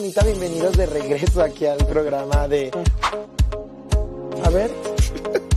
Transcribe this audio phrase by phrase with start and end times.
[0.00, 2.70] bonita, bienvenidos de regreso aquí al programa de...
[4.42, 4.70] A ver,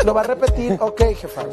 [0.03, 0.77] ¿lo va a repetir?
[0.81, 1.43] Ok, jefa,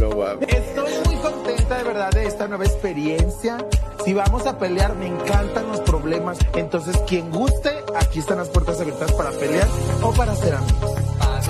[0.00, 0.48] no mames.
[0.48, 3.64] Estoy muy contenta de verdad de esta nueva experiencia.
[4.04, 6.38] Si vamos a pelear, me encantan los problemas.
[6.56, 9.68] Entonces, quien guste, aquí están las puertas abiertas para pelear
[10.02, 10.92] o para ser amigos.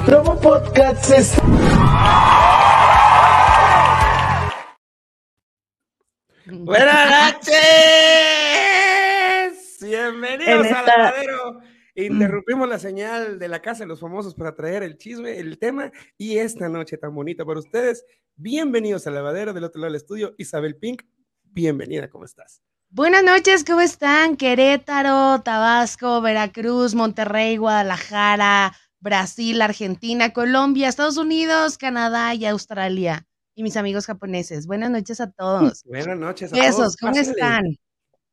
[0.05, 1.32] Promo Podcast es...
[6.46, 8.63] Buenas noches.
[10.11, 11.61] Bienvenidos En al esta- lavadero.
[11.97, 15.93] Interrumpimos la señal de la casa de los famosos para traer el chisme, el tema
[16.19, 18.05] y esta noche tan bonita para ustedes.
[18.37, 20.35] Bienvenidos al lavadero del otro lado del estudio.
[20.37, 21.03] Isabel Pink,
[21.45, 22.61] bienvenida, ¿cómo estás?
[22.91, 24.37] Buenas noches, ¿cómo están?
[24.37, 33.27] Querétaro, Tabasco, Veracruz, Monterrey, Guadalajara, Brasil, Argentina, Colombia, Estados Unidos, Canadá y Australia.
[33.55, 34.66] Y mis amigos japoneses.
[34.66, 35.85] Buenas noches a todos.
[35.85, 36.96] Buenas noches a Besos, todos.
[36.96, 37.30] ¿cómo Pásenle.
[37.41, 37.65] están?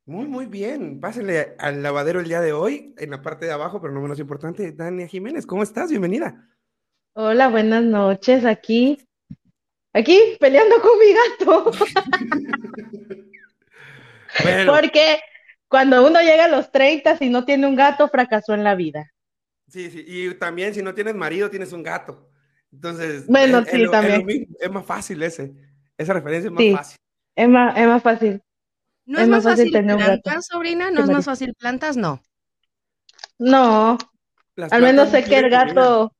[0.06, 1.00] Muy, muy bien.
[1.00, 4.20] Pásenle al lavadero el día de hoy, en la parte de abajo, pero no menos
[4.20, 5.90] importante, Dania Jiménez, ¿cómo estás?
[5.90, 6.48] Bienvenida.
[7.14, 8.46] Hola, buenas noches.
[8.46, 8.98] Aquí,
[9.94, 11.72] aquí peleando con mi gato.
[14.44, 15.20] Bueno, Porque
[15.68, 19.12] cuando uno llega a los 30 y no tiene un gato, fracasó en la vida.
[19.68, 20.06] sí, sí.
[20.08, 22.30] Y también si no tienes marido, tienes un gato.
[22.72, 24.48] Entonces, Bueno, es- sí, es también.
[24.58, 25.52] es más fácil ese.
[25.98, 26.72] Esa referencia es más Sí.
[26.74, 26.98] fácil.
[27.36, 28.42] Es más, es más fácil.
[29.12, 30.22] ¿No Es es más fácil fácil tener un gato.
[30.22, 30.90] plantas, sobrina?
[30.90, 31.98] ¿No es más fácil plantas?
[31.98, 32.22] No.
[33.38, 33.98] No,
[34.56, 36.16] Las al menos sé que el gato,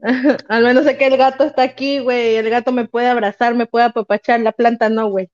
[0.48, 2.34] al menos sé que el gato está aquí, güey.
[2.36, 5.30] El gato me puede abrazar, me puede apapachar, la planta no, güey.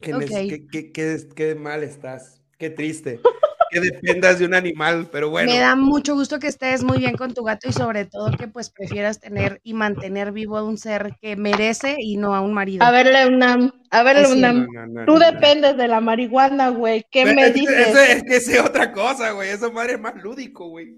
[0.00, 0.22] Que, Ok.
[0.22, 2.40] neces- que- que- que- que mal estás.
[2.58, 3.20] Qué triste.
[3.74, 5.50] que dependas de un animal, pero bueno.
[5.50, 8.48] Me da mucho gusto que estés muy bien con tu gato y sobre todo que
[8.48, 12.54] pues prefieras tener y mantener vivo a un ser que merece y no a un
[12.54, 12.84] marido.
[12.84, 14.38] A verle una, a verle Ay, sí.
[14.38, 14.52] una.
[14.52, 15.32] No, no, no, Tú no, no.
[15.32, 17.04] dependes de la marihuana, güey.
[17.10, 17.88] ¿Qué Pero me es dices?
[17.88, 19.50] Eso, es que es otra cosa, güey.
[19.50, 20.96] Esa madre es más lúdico, güey.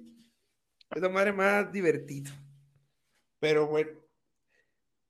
[0.95, 2.31] Esa madre es más divertido.
[3.41, 3.91] Pero bueno.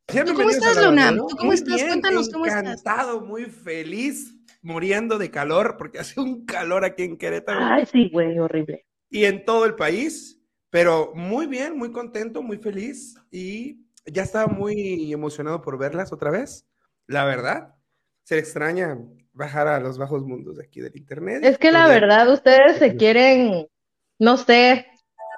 [0.06, 1.12] ¿Tú cómo estás, Luna?
[1.16, 1.74] ¿Tú cómo estás?
[1.74, 2.62] bien, Cuéntanos, ¿cómo estás?
[2.62, 4.35] Encantado, muy feliz,
[4.66, 8.84] muriendo de calor, porque hace un calor aquí en Querétaro Ay, sí, güey, horrible.
[9.08, 10.34] y en todo el país.
[10.68, 16.30] Pero muy bien, muy contento, muy feliz y ya estaba muy emocionado por verlas otra
[16.30, 16.66] vez.
[17.06, 17.74] La verdad,
[18.24, 18.98] se extraña
[19.32, 21.44] bajar a los bajos mundos de aquí del internet.
[21.44, 23.68] Es que la verdad, ustedes se quieren,
[24.18, 24.86] no sé,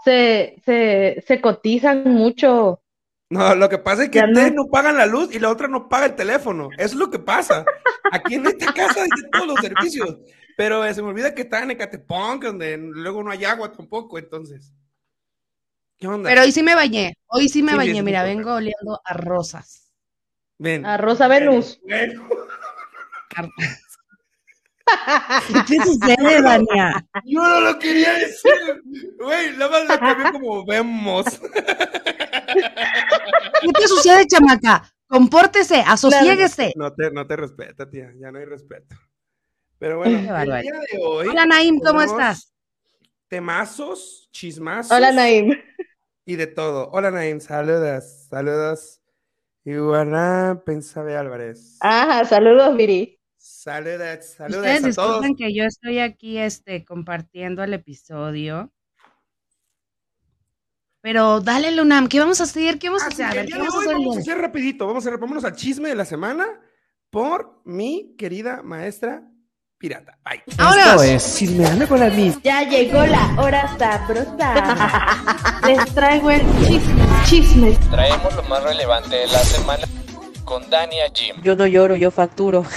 [0.03, 2.81] se, se, se cotizan mucho.
[3.31, 4.29] No, lo que pasa es que no.
[4.29, 6.71] ustedes no pagan la luz y la otra no paga el teléfono.
[6.79, 7.65] Eso es lo que pasa.
[8.11, 10.19] Aquí en esta casa hay todos los servicios.
[10.57, 14.19] Pero eh, se me olvida que están en Ecatepec, donde luego no hay agua tampoco,
[14.19, 14.73] entonces.
[15.99, 16.31] ¿Qué onda?
[16.31, 19.01] Pero hoy sí me bañé, hoy sí me Sí, bañé, sí, mira, sí, vengo oliendo
[19.05, 19.93] a rosas.
[20.59, 20.85] Ven.
[20.85, 21.81] A Rosa Venus.
[21.85, 22.29] Bueno,
[25.67, 27.07] ¿Qué sucede, Dania?
[27.25, 28.53] yo no lo quería decir.
[29.19, 31.25] Güey, nada más lo cambié como vemos.
[33.61, 34.91] ¿Qué te sucede, chamaca?
[35.07, 36.73] Compórtese, asosiéguese.
[36.77, 38.13] No te, no te respeta, tía.
[38.19, 38.97] Ya no hay respeto.
[39.79, 41.29] Pero bueno, el día de hoy.
[41.29, 42.53] Hola, Naim, ¿cómo estás?
[43.29, 44.93] Temazos, chismazos.
[44.93, 45.53] Hola, Naim.
[46.25, 46.91] y de todo.
[46.93, 49.01] Hola, Naim, saludos, saludos.
[49.65, 51.77] Iguana Pensabe Álvarez.
[51.81, 53.18] Ajá, saludos, Viri.
[53.63, 55.21] Saludos, saludos Ustedes a todos.
[55.21, 58.71] disculpen que yo estoy aquí este, compartiendo el episodio.
[61.01, 62.79] Pero dale, Lunam, ¿qué vamos a hacer?
[62.79, 63.27] ¿Qué vamos a Así hacer?
[63.27, 63.97] A que ver, el ¿qué día de vamos a hoy hacer?
[63.99, 66.47] vamos a hacer rapidito, vamos a hacer, vámonos al chisme de la semana
[67.11, 69.25] por mi querida maestra
[69.77, 70.17] pirata.
[70.25, 70.43] Bye.
[70.57, 71.03] ¡Vámonos!
[71.03, 72.39] es Chismeando con la Miss.
[72.45, 75.61] Ya llegó la hora sabrosa.
[75.67, 77.79] Les traigo el chisme, chisme.
[77.91, 79.85] Traemos lo más relevante de la semana
[80.45, 81.35] con Dania Jim.
[81.43, 82.65] Yo no lloro, yo facturo.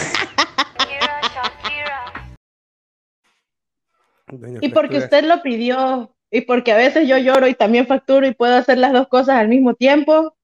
[4.38, 8.26] Doña Y porque usted lo pidió, y porque a veces yo lloro y también facturo
[8.26, 10.36] y puedo hacer las dos cosas al mismo tiempo,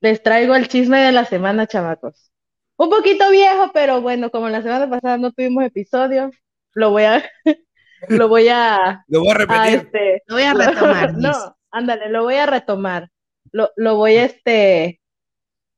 [0.00, 2.30] les traigo el chisme de la semana, chamacos.
[2.76, 6.30] Un poquito viejo, pero bueno, como la semana pasada no tuvimos episodio,
[6.74, 7.24] lo voy a,
[8.08, 9.74] lo voy a, Lo voy a a, repetir.
[9.74, 11.14] este, Lo voy a retomar.
[11.14, 11.32] No,
[11.72, 13.10] ándale, lo voy a retomar.
[13.50, 15.00] Lo, lo voy a, este,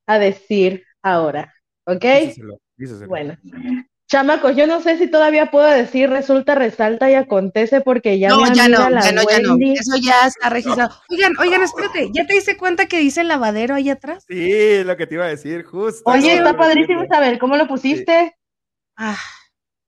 [0.05, 1.53] a decir ahora,
[1.85, 2.03] ¿ok?
[2.03, 3.07] Díseselo, díseselo.
[3.07, 3.37] Bueno,
[4.11, 8.53] chamacos, yo no sé si todavía puedo decir resulta, resalta y acontece porque ya No,
[8.53, 9.55] ya no, la ya no, ya no.
[9.73, 10.93] Eso ya está registrado.
[11.09, 14.25] Oigan, oigan, espérate, ¿ya te diste cuenta que dice lavadero ahí atrás?
[14.27, 16.01] Sí, lo que te iba a decir, justo.
[16.05, 17.05] Oye, está padrísimo.
[17.05, 18.35] Isabel, ¿cómo lo pusiste?
[18.97, 19.17] Ah,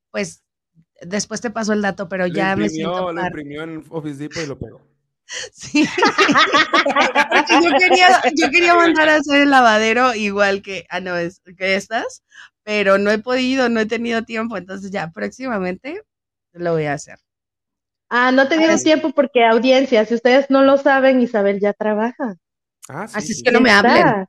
[0.10, 0.42] pues
[1.02, 3.84] después te paso el dato, pero Lo ya me imprimió, siento lo par- imprimió en
[3.90, 4.82] Office Depot y lo pegó.
[5.52, 5.86] Sí.
[7.64, 11.76] Yo quería, yo quería mandar a hacer el lavadero igual que, ah, no, es que
[11.76, 12.24] estas,
[12.64, 16.02] pero no he podido, no he tenido tiempo, entonces ya próximamente
[16.54, 17.18] lo voy a hacer.
[18.10, 21.74] Ah, no he tenido Así- tiempo porque audiencia, si ustedes no lo saben, Isabel ya
[21.74, 22.36] trabaja.
[22.90, 23.44] Ah, sí, Así es sí.
[23.44, 24.26] que no me hablen.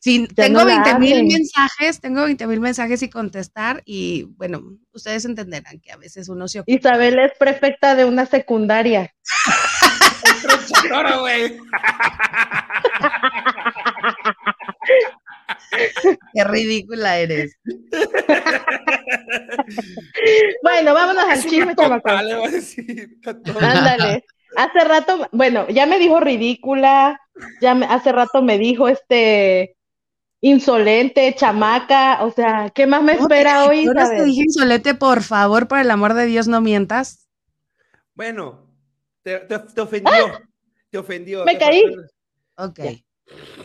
[0.00, 4.62] Sí, tengo no la 20 mil mensajes, tengo 20 mil mensajes y contestar y bueno,
[4.92, 6.72] ustedes entenderán que a veces uno se ocupa.
[6.72, 9.12] Isabel es prefecta de una secundaria.
[16.34, 17.56] Qué ridícula eres.
[20.62, 22.00] Bueno, vámonos al chisme, todos.
[23.60, 24.24] Ándale.
[24.56, 27.20] Hace rato, bueno, ya me dijo ridícula,
[27.60, 29.76] ya me- hace rato me dijo este
[30.40, 34.94] insolente, chamaca, o sea, ¿qué más me espera te- hoy, yo no te dije insolente,
[34.94, 37.28] por favor, por el amor de Dios, no mientas.
[38.14, 38.66] Bueno,
[39.22, 40.12] te, te- te ofendió.
[40.90, 41.42] Te ofendió.
[41.42, 41.44] ¡Ah!
[41.44, 41.82] Me te caí.
[41.82, 42.80] faltó- Ok.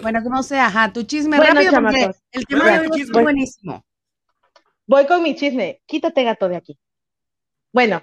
[0.02, 2.22] Bueno, como sea, ajá, tu chisme Bueno, rápido porque chamacos.
[2.32, 3.86] el tema Bueno, de hoy ser buenísimo.
[4.86, 5.82] Voy con mi chisme.
[5.86, 6.78] Quítate gato de aquí.
[7.72, 8.02] Bueno,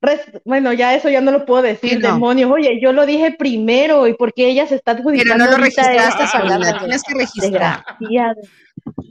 [0.00, 2.12] res- bueno, ya eso ya no lo puedo decir, Sí, no.
[2.14, 2.50] demonios.
[2.50, 6.38] Oye, yo lo dije primero y porque ella se está Pero adjudicando no lo registraste,
[6.38, 6.78] palabra.
[6.78, 7.84] tienes que registrar.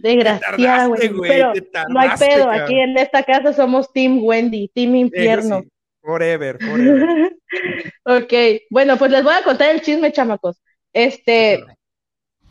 [0.01, 0.87] Desgraciada.
[0.87, 1.11] Güey.
[1.21, 1.53] Pero
[1.89, 2.45] no hay pedo.
[2.45, 2.61] cabrón.
[2.61, 5.61] Aquí en esta casa somos Team Wendy, Team Infierno.
[5.61, 5.69] Sí.
[6.01, 7.33] Forever, forever.
[8.05, 8.33] ok,
[8.69, 10.61] bueno, pues les voy a contar el chisme, chamacos.
[10.93, 11.63] Este,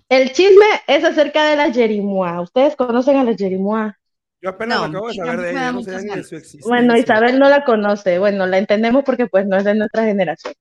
[0.09, 2.41] el chisme es acerca de las Jerimois.
[2.43, 3.93] ¿Ustedes conocen a las Jerimois?
[4.41, 6.69] Yo apenas No, acabo de saber de ella, no sé ni de su existencia.
[6.69, 8.19] Bueno, Isabel no la conoce.
[8.19, 10.55] Bueno, la entendemos porque pues no es de nuestra generación.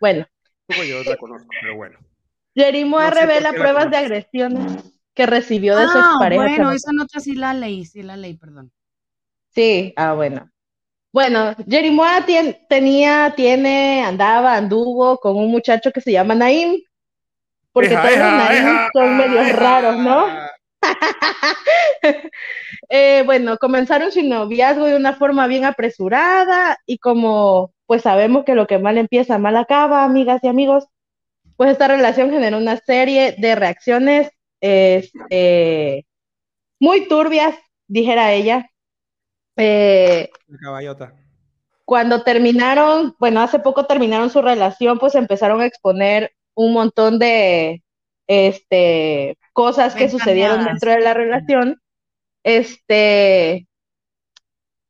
[0.00, 0.26] Bueno,
[0.68, 1.98] yo la conozco, pero bueno.
[2.54, 4.82] Jerimois No sé por revela la pruebas de agresiones
[5.14, 6.44] que recibió de su Ah, expareja.
[6.56, 8.72] bueno, esa nota sí la leí, sí la leí, perdón.
[9.54, 10.50] Sí, ah, bueno.
[11.12, 16.80] Bueno, Jerimois tien- tenía, tiene, andaba, anduvo con un muchacho que se llama Naim.
[17.76, 20.26] Porque Eja, todos los eja, son medios raros, ¿no?
[22.88, 28.54] Eh, bueno, comenzaron su noviazgo de una forma bien apresurada y como pues sabemos que
[28.54, 30.86] lo que mal empieza, mal acaba, amigas y amigos,
[31.56, 34.30] pues esta relación generó una serie de reacciones
[34.62, 36.06] este,
[36.80, 37.58] muy turbias,
[37.88, 38.70] dijera ella.
[39.56, 41.12] Eh, La caballota.
[41.84, 47.84] cuando terminaron, bueno, hace poco terminaron su relación, pues empezaron a exponer un montón de
[48.26, 51.80] este, cosas que sucedieron dentro de la relación.
[52.42, 53.68] Este,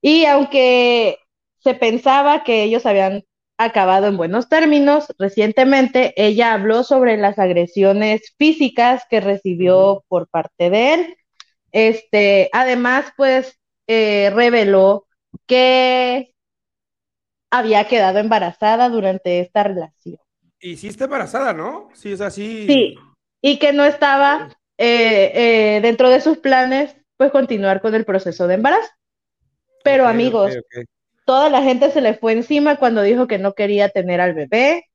[0.01, 1.19] y aunque
[1.59, 3.25] se pensaba que ellos habían
[3.59, 10.71] acabado en buenos términos, recientemente ella habló sobre las agresiones físicas que recibió por parte
[10.71, 11.17] de él.
[11.73, 13.59] Este, además, pues,
[13.89, 15.07] eh, reveló
[15.47, 16.35] que
[17.51, 20.26] había quedado embarazada durante esta relación.
[20.61, 21.89] Y sí está embarazada, ¿no?
[21.95, 22.67] Sí, es así.
[22.67, 22.99] Sí,
[23.43, 24.49] y que no estaba
[24.79, 28.91] eh, eh, dentro de sus planes, pues continuar con el proceso de embarazo.
[29.85, 30.57] Pero amigos,
[31.25, 34.87] toda la gente se le fue encima cuando dijo que no quería tener al bebé.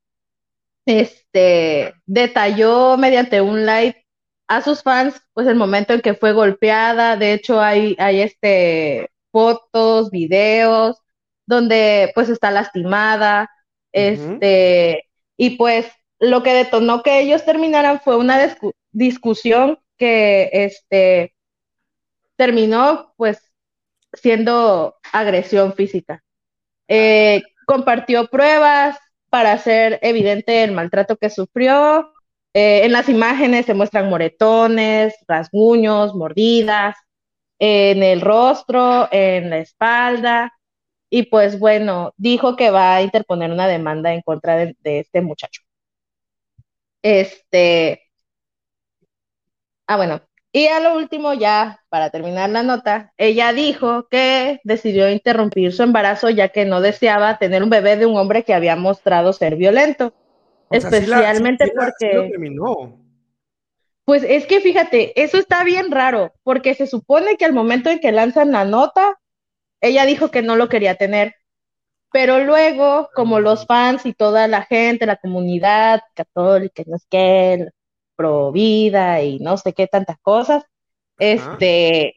[0.86, 4.06] Este, detalló mediante un live
[4.48, 7.16] a sus fans, pues el momento en que fue golpeada.
[7.16, 10.98] De hecho, hay, hay este, fotos, videos,
[11.46, 13.50] donde pues está lastimada.
[13.94, 15.06] Este,
[15.42, 15.88] y pues
[16.20, 21.34] lo que detonó que ellos terminaran fue una discu- discusión que este
[22.36, 23.40] terminó pues
[24.14, 26.24] siendo agresión física.
[26.90, 28.98] Eh, compartió pruebas
[29.30, 32.14] para hacer evidente el maltrato que sufrió.
[32.54, 36.96] Eh, en las imágenes se muestran moretones, rasguños, mordidas,
[37.60, 40.54] en el rostro, en la espalda.
[41.14, 45.20] Y pues bueno, dijo que va a interponer una demanda en contra de, de este
[45.22, 45.62] muchacho.
[47.04, 48.02] Este.
[49.88, 50.22] Ah, bueno.
[50.54, 55.84] Y a lo último, ya para terminar la nota, ella dijo que decidió interrumpir su
[55.84, 59.56] embarazo ya que no deseaba tener un bebé de un hombre que había mostrado ser
[59.58, 60.14] violento.
[60.70, 62.30] O sea, sí la- sí- especialmente la- porque...
[62.30, 62.98] terminó.
[64.06, 68.00] Pues es que fíjate, eso está bien raro, porque se supone que al momento en
[68.00, 69.21] que lanzan la nota,
[69.82, 71.36] ella dijo que no lo quería tener.
[72.12, 77.70] Pero luego, como los fans y toda la gente, la comunidad católica, no sé qué,
[78.16, 80.64] pro vida y no sé qué tantas cosas,
[81.18, 82.16] este,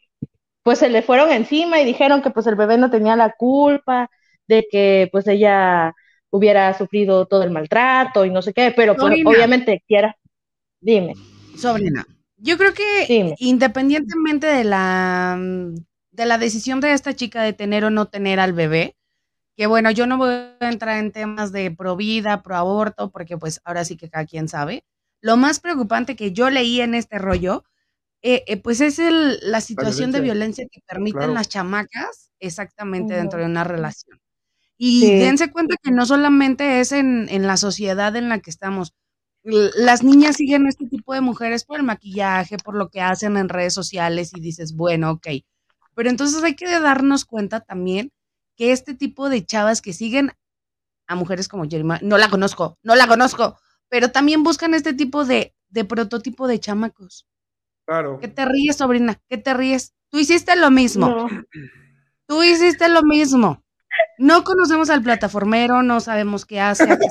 [0.63, 4.11] pues se le fueron encima y dijeron que pues el bebé no tenía la culpa
[4.49, 5.95] de que pues ella
[6.31, 10.17] hubiera sufrido todo el maltrato y no sé qué, pero pues obviamente quiera,
[10.81, 11.15] dime.
[11.57, 12.05] Sobrina,
[12.37, 13.37] yo creo que Dime.
[13.39, 15.39] independientemente de la,
[16.15, 18.97] de la decisión de esta chica de tener o no tener al bebé,
[19.57, 23.39] que bueno, yo no voy a entrar en temas de pro vida, pro aborto, porque
[23.39, 24.85] pues ahora sí que cada quien sabe.
[25.21, 27.65] Lo más preocupante que yo leí en este rollo,
[28.23, 30.67] eh, eh, pues es el, la situación de violencia.
[30.71, 31.35] que permiten Claro.
[31.35, 34.21] las chamacas exactamente dentro de una relación.
[34.79, 35.15] Y Sí.
[35.19, 38.95] dense cuenta que no solamente es en, en la sociedad en la que estamos.
[39.45, 43.49] Las niñas siguen este tipo de mujeres por el maquillaje, por lo que hacen en
[43.51, 45.29] redes sociales y dices, bueno, ok.
[45.95, 48.13] Pero entonces hay que darnos cuenta también
[48.57, 50.33] que este tipo de chavas que siguen
[51.07, 53.59] a mujeres como Jerima, no la conozco, no la conozco,
[53.89, 57.27] pero también buscan este tipo de, de prototipo de chamacos.
[57.87, 58.19] Claro.
[58.19, 59.21] ¿Qué te ríes, sobrina?
[59.29, 59.95] ¿Qué te ríes?
[60.11, 61.09] Tú hiciste lo mismo.
[61.09, 61.29] No.
[62.27, 63.63] Tú hiciste lo mismo.
[64.19, 67.09] No conocemos al plataformero, no sabemos qué hace, a qué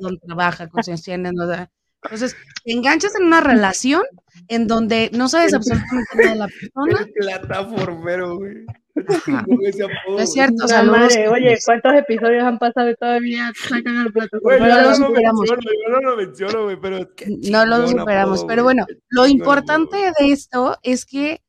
[0.00, 1.68] dónde trabaja, con no
[2.04, 4.02] Entonces, te enganchas en una relación
[4.48, 7.00] en donde no sabes absolutamente nada de la persona.
[7.06, 8.64] El plataformero, güey.
[8.94, 10.98] No es cierto, saludos.
[11.00, 14.38] madre, oye, ¿cuántos episodios han pasado y todavía sacan al plato?
[14.40, 15.40] Güey, No yo lo no lo superamos.
[15.50, 17.10] menciono, yo no lo menciono, güey, pero
[17.50, 18.38] No lo superamos.
[18.38, 20.26] apodo, Pero bueno, lo importante apodo.
[20.26, 21.40] de esto es que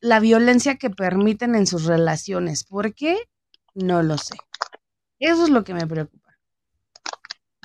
[0.00, 2.64] la violencia que permiten en sus relaciones.
[2.64, 3.18] ¿Por qué?
[3.74, 4.34] No lo sé.
[5.20, 6.23] Eso es lo que me preocupa.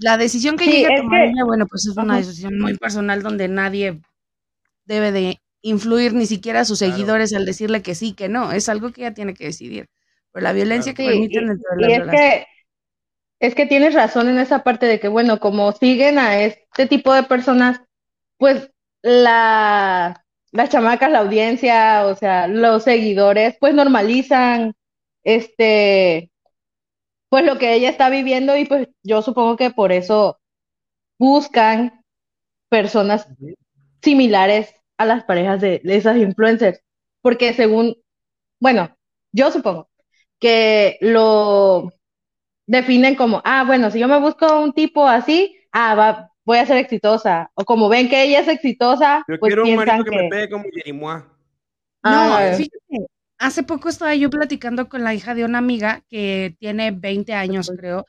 [0.01, 2.77] La decisión que Sí, llegue a tomar que- ella, bueno, pues es una decisión muy
[2.77, 3.99] personal donde nadie
[4.85, 6.93] debe de influir ni siquiera a sus Claro.
[6.93, 8.51] seguidores al decirle que sí, que no.
[8.51, 9.87] Es algo que ella tiene que decidir.
[10.31, 12.21] Pero la violencia que Sí, permiten y, dentro de y las es relaciones.
[12.21, 12.47] que
[13.41, 17.13] es que tienes razón en esa parte de que, bueno, como siguen a este tipo
[17.13, 17.81] de personas,
[18.37, 18.69] pues
[19.01, 24.73] la, las chamacas, la audiencia, o sea, los seguidores, pues normalizan
[25.23, 26.28] este,
[27.29, 30.39] pues lo que ella está viviendo y pues yo supongo que por eso
[31.17, 32.03] buscan
[32.69, 33.27] personas
[34.01, 36.81] similares a las parejas de, de esas influencers,
[37.21, 37.95] porque según,
[38.59, 38.95] bueno,
[39.31, 39.89] yo supongo
[40.39, 41.91] que lo
[42.65, 46.65] definen como, ah, bueno, si yo me busco un tipo así, ah, va, voy a
[46.65, 50.03] ser exitosa, o como ven que ella es exitosa, Yo pues quiero un piensan marido
[50.05, 51.23] que, que, me pegue como Jerimois.
[52.03, 53.07] No, ah, fíjate,
[53.39, 57.71] hace poco estaba yo platicando con la hija de una amiga que tiene 20 años,
[57.75, 58.05] creo,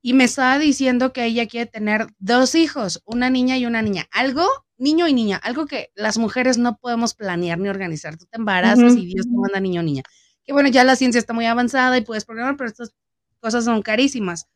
[0.00, 4.08] y me estaba diciendo que ella quiere tener dos hijos, una niña y una niña.
[4.10, 4.44] Algo,
[4.76, 8.16] niño y niña, algo que las mujeres no podemos planear ni organizar.
[8.16, 10.02] Tú te embarazas y Dios te manda niño o niña.
[10.44, 12.92] Que bueno, ya la ciencia está muy avanzada y puedes programar, pero estas
[13.38, 14.48] cosas son carísimas.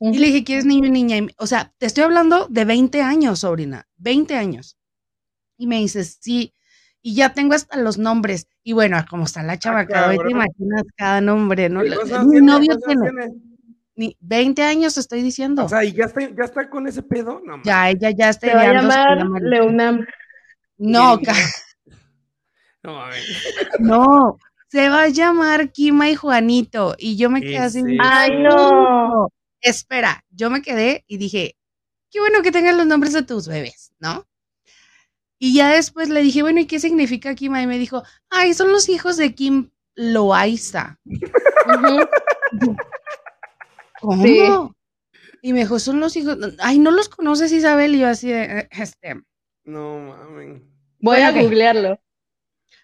[0.00, 1.18] Y le dije, ¿quieres niño y niña?
[1.18, 4.76] Y o sea, te estoy hablando de 20 años, sobrina, 20 años.
[5.56, 6.54] Y me dices, sí,
[7.02, 8.48] y ya tengo hasta los nombres.
[8.62, 11.82] Y bueno, como está la chava, cada vez te imaginas cada nombre, ¿no?
[11.82, 13.34] ¿Qué La- cosas Mi novio ¿Qué cosas tiene
[13.96, 15.64] ni 20 años, te estoy diciendo.
[15.64, 17.40] O sea, ¿y ya está, ya está con ese pedo?
[17.44, 20.06] No, ya, ella ya está se va a llamar llama- Leonam.
[20.78, 21.18] No,
[22.82, 23.24] No, mames.
[23.78, 24.38] no,
[24.68, 26.94] se va a llamar Kima y Juanito.
[26.98, 27.82] Y yo me ¿Qué quedé así.
[28.00, 29.28] Ay, no.
[29.60, 31.56] Espera, yo me quedé y dije,
[32.10, 34.24] qué bueno que tengan los nombres de tus bebés, ¿no?
[35.42, 37.62] Y ya después le dije, bueno, ¿y qué significa Kima?
[37.62, 40.98] Y me dijo, ay, son los hijos de Kim Loaiza.
[44.00, 44.22] ¿Cómo?
[44.22, 44.38] Sí.
[45.42, 46.36] Y me dijo, son los hijos.
[46.58, 47.94] Ay, ¿no los conoces, Isabel?
[47.94, 49.22] Y yo así de, "Eh, este.
[49.64, 50.60] No, mames.
[51.00, 52.00] Voy Bueno, a googlearlo.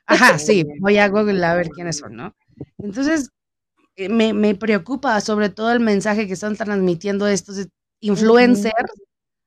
[0.06, 2.34] Ajá, sí, voy a Google a ver quiénes son, ¿no?
[2.78, 3.30] Entonces,
[3.96, 7.66] eh, me, me preocupa sobre todo el mensaje que están transmitiendo estos
[8.00, 8.92] influencers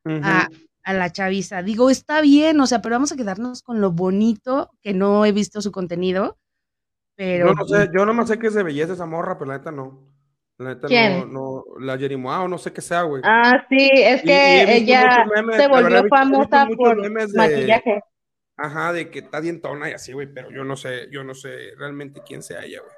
[0.05, 0.49] a,
[0.83, 1.61] a la chaviza.
[1.63, 5.31] Digo, está bien, o sea, pero vamos a quedarnos con lo bonito, que no he
[5.31, 6.37] visto su contenido,
[7.15, 9.57] pero No, no sé, yo nomás sé que es de belleza esa morra, pero la
[9.57, 10.07] neta no.
[10.57, 11.31] La neta ¿Quién?
[11.31, 13.21] no, no, la Jerimois o no sé qué sea, güey.
[13.25, 17.37] Ah, sí, es Y- y que ella memes, se verdad, volvió famosa por memes de-
[17.37, 18.01] maquillaje.
[18.57, 21.71] Ajá, de que está dientona y así, güey, pero yo no sé, yo no sé
[21.77, 22.93] realmente quién sea ella, güey.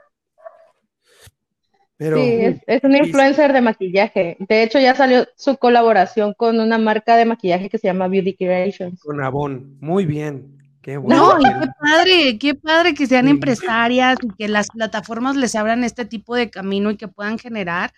[2.02, 2.98] Pero, Sí, es, es sí.
[2.98, 4.36] influencer de maquillaje.
[4.40, 8.34] De hecho, ya salió su colaboración con una marca de maquillaje que se llama Beauty
[8.36, 9.00] Creations.
[9.04, 11.38] con Avon, muy bien, qué bueno.
[11.38, 13.32] No, y qué padre, qué padre que sean Sí.
[13.32, 17.94] empresarias y que las plataformas les abran este tipo de camino y que puedan generar,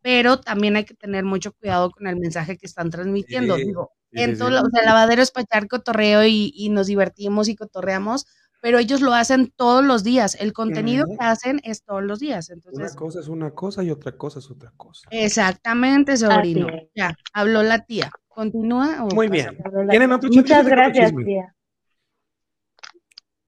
[0.00, 3.56] pero también hay que tener mucho cuidado con el mensaje que están transmitiendo.
[3.56, 6.52] Sí, Digo, sí, en sí, todo, o sea, el lavadero es para echar cotorreo y,
[6.54, 8.26] y nos divertimos y cotorreamos,
[8.60, 10.36] pero ellos lo hacen todos los días.
[10.40, 12.48] El contenido que hacen es todos los días.
[12.50, 15.08] Una Entonces, cosa es una cosa y otra cosa es otra cosa.
[15.10, 16.68] exactamente, sobrino.
[16.94, 18.10] Ya, habló la tía.
[18.28, 19.04] ¿Continúa?
[19.04, 19.50] o Muy pasa?
[19.50, 19.88] bien.
[19.90, 20.42] ¿Tienen otro chisme?
[20.42, 21.24] Muchas ¿Ya acabó tu gracias, chisme?
[21.24, 21.54] tía.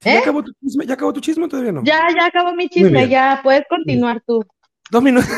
[0.04, 0.18] ¿Ya ¿Eh?
[0.18, 0.86] acabó tu chisme?
[0.86, 1.84] ¿Ya acabó tu chisme todavía no?
[1.84, 4.44] Ya, ya acabó mi chisme, ya puedes continuar tú.
[4.90, 5.30] Dos minutos.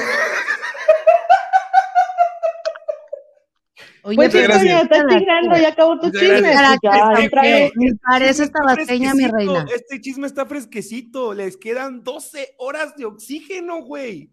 [4.06, 6.40] Oye, Pues sí, estás tirando, ya acabó tu Muchas chisme.
[6.40, 7.70] Pues ya.
[7.74, 9.64] Me parece esta bateña, mi reina.
[9.74, 11.32] Este chisme está fresquecito.
[11.32, 14.30] Les quedan 12 horas de oxígeno, güey.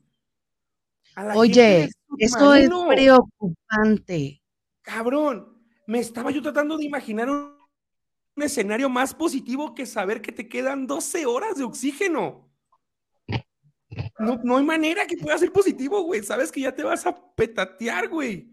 [1.35, 4.41] Oye, Eso es preocupante.
[4.81, 7.55] Cabrón, me estaba yo tratando de imaginar un,
[8.35, 12.51] un escenario más positivo que saber que te quedan 12 horas de oxígeno.
[14.19, 16.23] no, no hay manera que pueda ser positivo, güey.
[16.23, 18.51] Sabes que ya te vas a petatear, güey.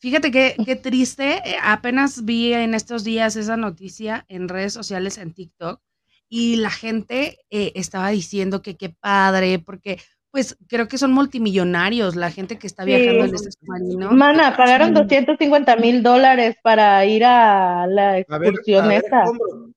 [0.00, 1.42] Fíjate que qué triste.
[1.44, 5.80] eh, apenas vi en estos días esa noticia en redes sociales, en TikTok,
[6.28, 9.98] y la gente eh, estaba diciendo que qué padre, porque
[10.32, 12.90] pues creo que son multimillonarios la gente que está Sí.
[12.90, 14.12] viajando en este submarino.
[14.12, 14.94] Mana, pagaron Sí.
[14.94, 19.22] 250 mil dólares para ir a la A ver, excursión a ver, esa.
[19.24, 19.70] escombro.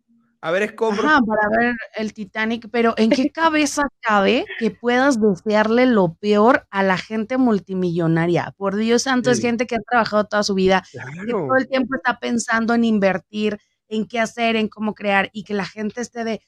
[0.45, 1.07] A ver, escombro.
[1.07, 6.67] Ajá, para ver el Titanic, pero ¿en qué cabeza cabe que puedas desearle lo peor
[6.69, 8.53] a la gente multimillonaria?
[8.57, 9.43] Por Dios santo, es Sí.
[9.43, 11.45] gente que ha trabajado toda su vida, que Claro.
[11.47, 13.57] todo el tiempo está pensando en invertir,
[13.87, 16.41] en qué hacer, en cómo crear, y que la gente esté de,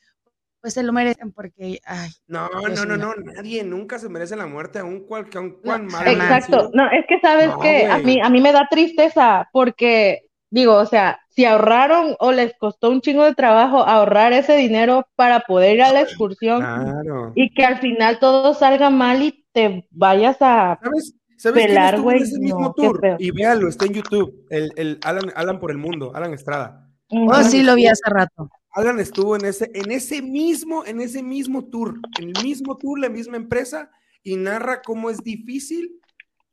[0.59, 4.45] pues se lo merecen porque, ay, No, no, no, no, nadie nunca se merece la
[4.45, 6.69] muerte, aun cual, aun cuán mal Exacto.
[6.73, 10.23] No, es que sabes No, que a mí, a mí me da tristeza porque,
[10.55, 15.05] digo, o sea, si ahorraron o les costó un chingo de trabajo ahorrar ese dinero
[15.15, 17.33] para poder ir a la excursión Claro.
[17.35, 20.79] y que al final todo salga mal y te vayas a...
[20.81, 21.13] ¿Sabes?
[21.37, 22.73] ¿Sabes Pelar, güey, no.
[23.19, 24.45] Y véalo, está en YouTube.
[24.49, 26.89] El, el Alan, Alan por el mundo, Alan Estrada.
[27.09, 28.49] oh, Alan sí lo vi estuvo- hace rato.
[28.71, 32.97] Alan estuvo en ese, en ese mismo, en ese mismo tour, en el mismo tour,
[32.99, 33.89] la misma empresa,
[34.23, 35.99] y narra cómo es difícil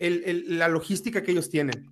[0.00, 1.87] el- el- la logística que ellos tienen.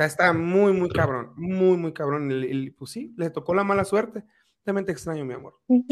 [0.00, 2.30] O sea, está muy, muy cabrón, muy, muy cabrón.
[2.32, 4.24] El- el- pues sí, le tocó la mala suerte.
[4.64, 5.58] También te extraño, mi amor.
[5.68, 5.84] Un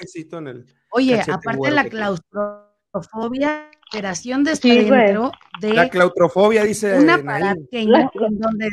[0.00, 0.74] besito en el.
[0.92, 6.98] Oye, aparte güero la claustrofobia, operación de Sí, dentro de La claustrofobia, dice.
[7.00, 7.20] un Naim.
[7.28, 8.68] aparato pequeño en donde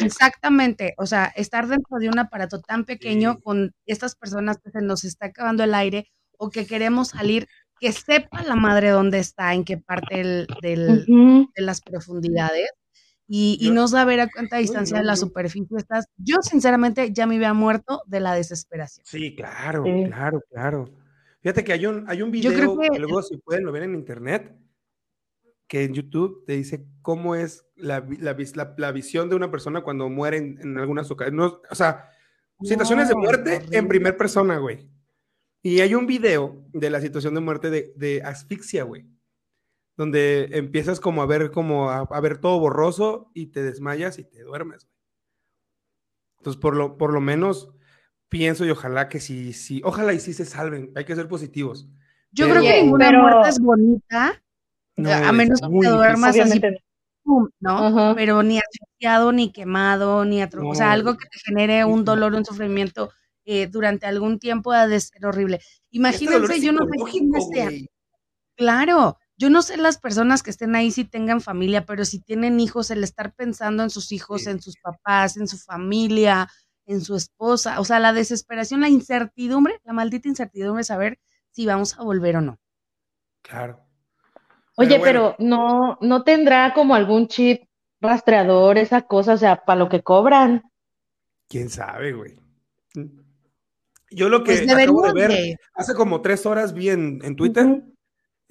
[0.00, 3.40] exactamente, o sea, estar dentro de un aparato tan pequeño Sí.
[3.42, 7.46] con estas personas que se nos está acabando el aire o que queremos salir,
[7.78, 12.70] que sepa la madre dónde está, en qué parte del- de las profundidades
[13.34, 16.06] y, no saber a cuánta distancia de la superficie estás.
[16.18, 19.06] Yo sinceramente ya me había muerto de la desesperación.
[19.06, 20.04] Sí, claro, Sí.
[20.06, 20.90] claro, claro.
[21.40, 23.84] Fíjate que hay un, hay un Yo creo video, que- luego si pueden lo ven
[23.84, 24.54] en internet,
[25.66, 29.50] que en YouTube te dice cómo es la, la vis- la- la visión de una
[29.50, 31.52] persona cuando muere en, en algunas ocasiones.
[31.70, 32.10] o sea,
[32.62, 33.78] situaciones de muerte horrible.
[33.78, 34.88] en primer persona, güey.
[35.62, 39.06] Y hay un video de la situación de muerte de, de asfixia, güey.
[40.02, 44.24] Donde empiezas como a ver como a, a ver todo borroso y te desmayas y
[44.24, 44.96] te duermes, güey.
[46.38, 47.70] Entonces, por lo, por lo menos
[48.28, 50.90] pienso y ojalá que sí, sí, ojalá y sí se salven.
[50.96, 51.86] Hay que ser positivos.
[52.32, 54.42] Yo Pero- creo que ninguna Pero- muerte es bonita,
[54.96, 56.60] No, a es menos que te duermas así
[57.22, 57.78] pum, ¿no?
[57.86, 58.14] Ajá.
[58.16, 60.92] Pero ni asfixiado, ni quemado, ni atro- o sea, No.
[60.94, 63.12] algo que te genere un dolor, un sufrimiento
[63.44, 65.56] eh, durante algún tiempo ha de ser horrible.
[65.58, 67.66] Este Imagínense, yo no sé sean.
[67.68, 67.88] güey.
[68.56, 72.60] Claro, yo no sé las personas que estén ahí si tengan familia, pero si tienen
[72.60, 74.50] hijos, el estar pensando en sus hijos, Sí.
[74.50, 76.48] en sus papás, en su familia,
[76.86, 81.18] en su esposa, o sea, la desesperación, la incertidumbre, la maldita incertidumbre de saber
[81.50, 82.60] si vamos a volver o no.
[83.42, 83.80] Claro.
[84.76, 87.64] Oye, bueno, pero no, no tendrá como algún chip
[88.00, 90.62] rastreador, esa cosa, o sea, para lo que cobran.
[91.48, 92.38] quién sabe, güey.
[94.12, 97.82] Yo lo que Pues acabo de ver, hace como tres horas vi en, en Twitter.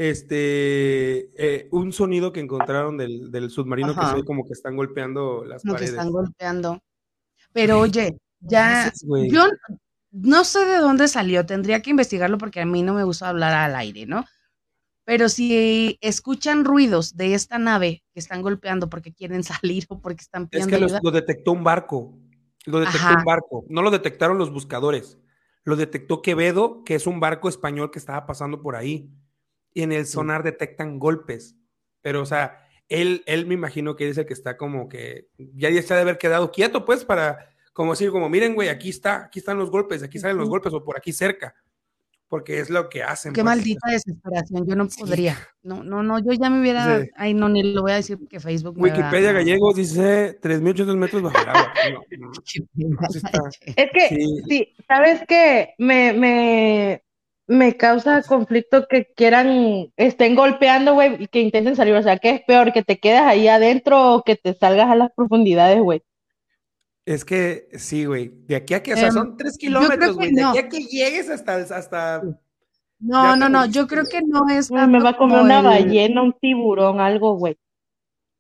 [0.10, 4.12] Este, eh, un sonido que encontraron del, del submarino que Ajá.
[4.12, 5.92] se ve como que están golpeando las Como que paredes.
[5.92, 6.80] están golpeando.
[7.54, 9.48] Pero oye, ya, haces, yo
[10.12, 13.54] no sé de dónde salió, tendría que investigarlo porque a mí no me gusta hablar
[13.54, 14.26] al aire, ¿no?
[15.04, 20.22] Pero si escuchan ruidos de esta nave que están golpeando porque quieren salir o porque
[20.22, 22.18] están Es pidiendo que los- ayuda, lo detectó un barco.
[22.66, 23.18] Lo detectó Ajá.
[23.20, 23.66] un barco.
[23.70, 25.18] No lo detectaron los buscadores.
[25.64, 29.10] Lo detectó Quevedo, que es un barco español que estaba pasando por ahí.
[29.74, 31.56] Y en el sonar detectan golpes.
[32.02, 35.70] Pero, o sea, él, él me imagino que es el que está como que ya
[35.70, 38.90] ya se ha de haber quedado quieto, pues, para como decir, como miren, güey, aquí
[38.90, 41.56] está, aquí están los golpes, aquí salen los golpes o por aquí cerca.
[42.28, 43.34] Porque es lo que hacen.
[43.34, 43.56] qué pues.
[43.56, 45.02] maldita desesperación, yo no Sí.
[45.02, 45.38] podría.
[45.64, 47.10] No, no, no, yo ya me hubiera, Sí.
[47.18, 50.96] ay, no, ni lo voy a decir porque Facebook me va- Wikipedia gallegos dice 3.800
[50.98, 51.74] metros bajo el agua.
[51.92, 53.40] No, no, sí está.
[53.76, 54.44] Es que, Sí.
[54.48, 55.74] sí, ¿sabes qué?
[55.78, 57.04] Me, me,
[57.52, 61.94] me causa conflicto que quieran, estén golpeando, güey, y que intenten salir.
[61.96, 62.72] O sea, ¿qué es peor?
[62.72, 66.02] ¿Que te quedes ahí adentro o que te salgas a las profundidades, güey?
[67.06, 68.32] Es que sí, güey.
[68.48, 70.34] De aquí a que, o sea, Em, son tres yo creo kilómetros, que güey.
[70.34, 70.50] De no.
[70.52, 72.22] aquí a que llegues hasta, hasta.
[73.00, 75.66] No, no, no, yo creo que no es me va a comer como una el-
[75.66, 77.58] ballena, un tiburón, algo, güey.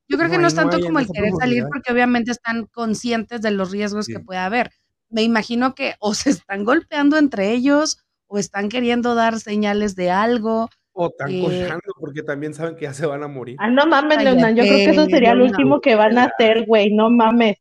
[0.07, 3.51] Yo creo que No, es tanto como el querer salir porque obviamente están conscientes de
[3.51, 4.13] los riesgos Sí.
[4.13, 4.69] que puede haber.
[5.09, 7.97] Me imagino que o se están golpeando entre ellos
[8.31, 10.69] o están queriendo dar señales de algo.
[10.93, 13.57] O tan Eh, cochando porque también saben que ya se van a morir.
[13.59, 15.51] Ah, no mames, Cállate, Leonard, yo creo que eso sería lo Leonard.
[15.59, 17.57] último que van a hacer, güey, no mames.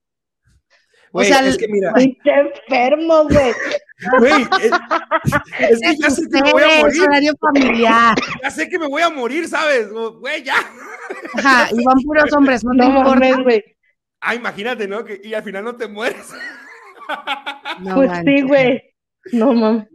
[1.12, 3.52] Güey, sea, es que mira, Pinche enfermo, güey.
[4.20, 4.70] Güey, es,
[5.60, 7.02] es que ya sé que me voy a morir.
[7.02, 8.16] horario familiar.
[8.42, 9.88] Ya sé que me voy a morir, ¿sabes?
[9.90, 10.54] Güey, ya.
[11.34, 13.42] Ajá, y van puros hombres, no te No importa.
[13.42, 13.64] güey.
[14.20, 15.04] Ah, imagínate, ¿no?
[15.04, 16.32] Que, y al final no te mueres.
[17.80, 18.80] No Pues sí, güey.
[19.32, 19.86] No mames.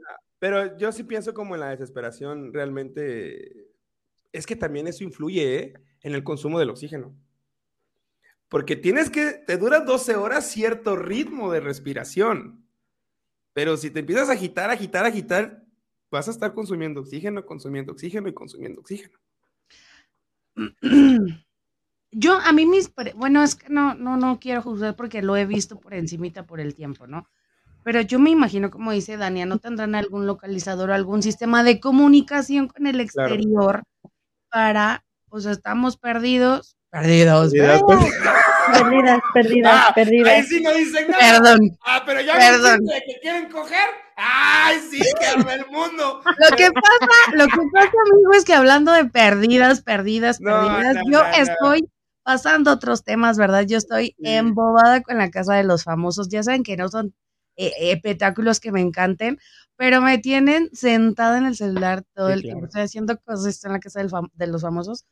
[0.45, 3.71] Pero yo sí pienso como en la desesperación, realmente.
[4.31, 5.73] Es que también eso influye, ¿eh?
[6.01, 7.15] En el consumo del oxígeno.
[8.47, 12.63] Porque tienes que, te dura 12 horas cierto ritmo de respiración.
[13.53, 15.63] Pero si te empiezas a agitar, agitar, agitar,
[16.11, 19.17] vas a estar consumiendo oxígeno, consumiendo oxígeno y consumiendo oxígeno.
[22.11, 25.47] Yo, a mí mis, bueno, es que no, no, no quiero juzgar porque lo he
[25.47, 27.27] visto por encimita por el tiempo, ¿no?
[27.85, 31.79] Pero yo me imagino, como dice Dania, ¿no tendrán algún localizador o algún sistema de
[31.79, 33.31] comunicación con el Claro.
[33.35, 33.83] exterior
[34.51, 36.75] para, pues estamos perdidos?
[36.89, 37.51] Perdidos.
[37.51, 37.81] Perdidas,
[38.73, 40.47] Perdidas, perdidas, Ah, Ahí perdidas.
[40.47, 41.21] sí no dicen nada.
[41.43, 41.59] Perdón.
[41.85, 42.79] Ah, pero ya Perdón.
[42.85, 43.77] me que quieren coger.
[44.17, 46.21] ¡Ay, sí, que el mundo!
[46.25, 50.95] Lo que pasa, lo que pasa, amigo, es que hablando de perdidas, perdidas, No, perdidas,
[50.95, 51.35] no, yo no, no.
[51.35, 51.89] estoy
[52.23, 53.65] pasando otros temas, ¿verdad?
[53.67, 54.29] Yo estoy Sí.
[54.29, 56.29] embobada con la casa de los famosos.
[56.29, 57.13] Ya saben que no son
[57.57, 59.39] eh, espectáculos que me encanten,
[59.77, 62.53] pero me tienen sentada en el celular todo Sí, el claro.
[62.59, 62.65] tiempo.
[62.67, 65.05] Estoy haciendo cosas estoy en la casa del de los famosos.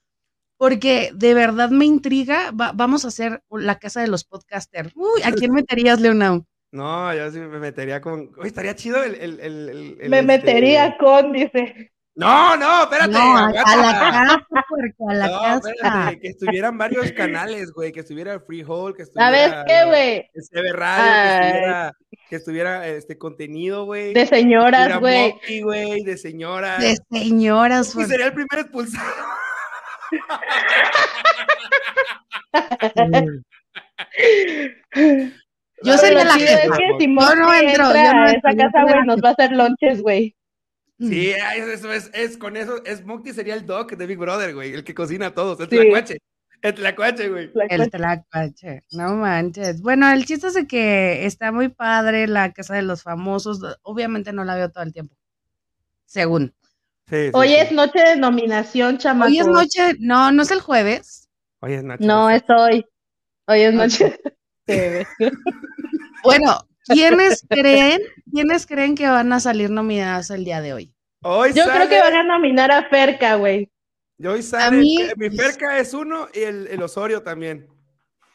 [0.58, 2.52] Porque de verdad me intriga.
[2.52, 4.92] Va- vamos a hacer la casa de los podcasters.
[4.96, 6.46] Uy, ¿a quién meterías, Leonau?
[6.72, 8.32] No, yo sí me metería con.
[8.38, 9.16] Oye, estaría chido el.
[9.16, 11.92] el, el, el- el, Me este- metería con, dice.
[12.16, 13.12] No, no, espérate.
[13.12, 13.58] No, a, a la
[14.00, 15.70] casa, puerco, a la No, casa.
[15.72, 20.30] espérate, que estuvieran varios canales, güey, que estuviera Freehold, que ¿Sabes estuviera qué, güey?
[20.36, 21.16] CB Radio, que
[21.48, 21.94] estuviera,
[22.30, 24.14] que estuviera este contenido, güey.
[24.14, 25.30] De señoras, que güey.
[25.30, 26.80] estuviera güey, de señoras.
[26.80, 27.92] De señoras.
[27.92, 29.12] Y por- sería el primer expulsado.
[35.84, 36.78] Yo sería la jefa.
[36.78, 39.30] que si Monty no entro, entra yo no a entro, esa casa, güey, nos va
[39.30, 40.36] a hacer lonches, güey.
[41.10, 44.54] Sí, ay, eso es, es con eso, es Mocti sería el doc de Big Brother,
[44.56, 45.76] güey, el que cocina a todos, el Sí.
[45.78, 46.18] tlacuache,
[46.62, 47.52] el tlacuache, güey.
[47.54, 49.82] La El tlacuache, no manches.
[49.82, 53.60] Bueno, el chiste es de que está muy padre la casa de los famosos.
[53.82, 55.14] Obviamente no la veo todo el tiempo.
[56.06, 56.54] Según.
[57.10, 57.56] Sí, sí, Hoy sí.
[57.56, 59.32] es noche de nominación, chamacos.
[59.34, 61.28] Hoy es noche, no, no es el jueves.
[61.60, 62.04] Hoy es Nacho.
[62.06, 62.86] No, es hoy.
[63.48, 64.18] Hoy es noche.
[66.24, 68.00] Bueno, ¿quiénes creen,
[68.32, 70.93] quiénes creen que van a salir nominadas el día de hoy?
[71.24, 73.70] Hoy Yo sale, creo que van a nominar a Ferca, güey.
[74.18, 77.68] y hoy sale, A mí- eh, mi Ferca es uno y el, el Osorio también.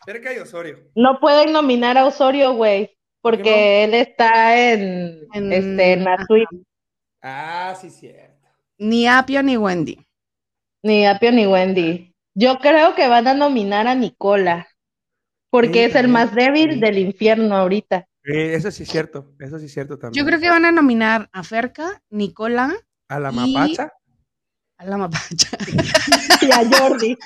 [0.05, 0.79] Ferca y Osorio.
[0.95, 6.05] No pueden nominar a Osorio, güey, ¿Por qué porque él está en, En- este, en
[6.05, 6.57] la suite.
[7.23, 8.49] Ah, sí, cierto.
[8.79, 9.99] Ni Apio ni Wendy.
[10.83, 12.15] Ni Apio ni Wendy.
[12.35, 14.69] Yo creo que van a nominar a Nicola,
[15.51, 16.81] porque Sí, es el más débil Sí.
[16.81, 18.07] del infierno ahorita.
[18.31, 20.23] Eh, eso sí es cierto, eso sí es cierto también.
[20.23, 22.75] Yo creo que van a nominar a Ferca, Nicola,
[23.09, 23.93] A la y- mapacha.
[24.77, 25.49] a la mapacha.
[26.43, 27.17] Y a Jordi.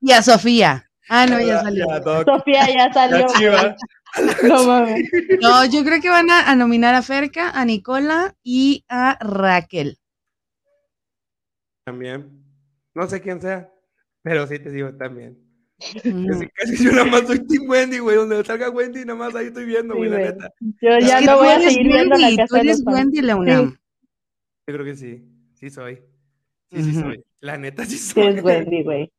[0.00, 0.88] y a Sofía.
[1.08, 1.86] Ah, no, ya salió.
[1.88, 2.24] ya.
[2.24, 3.26] Sofía ya salió.
[4.42, 5.08] No mames.
[5.40, 9.98] No, yo creo que van a, a nominar a Ferca, a Nicola y a Raquel.
[11.84, 12.44] También.
[12.94, 13.70] No sé quién sea,
[14.22, 15.38] pero sí te digo también.
[15.78, 18.16] Casi, yo nada más soy Team Wendy, güey.
[18.16, 20.52] Donde salga Wendy, nada más ahí estoy viendo, Sí, güey, la neta.
[20.80, 22.54] Yo Es ya que no tú voy a eres seguir viendo la Wendy, casa tú
[22.54, 23.04] de eres famosos.
[23.04, 23.78] Wendy Leonam.
[24.66, 25.24] Yo creo que sí.
[25.54, 26.02] Sí soy.
[26.72, 27.24] Sí, sí soy.
[27.40, 28.22] La neta sí Sí soy.
[28.26, 29.12] eres Wendy, güey.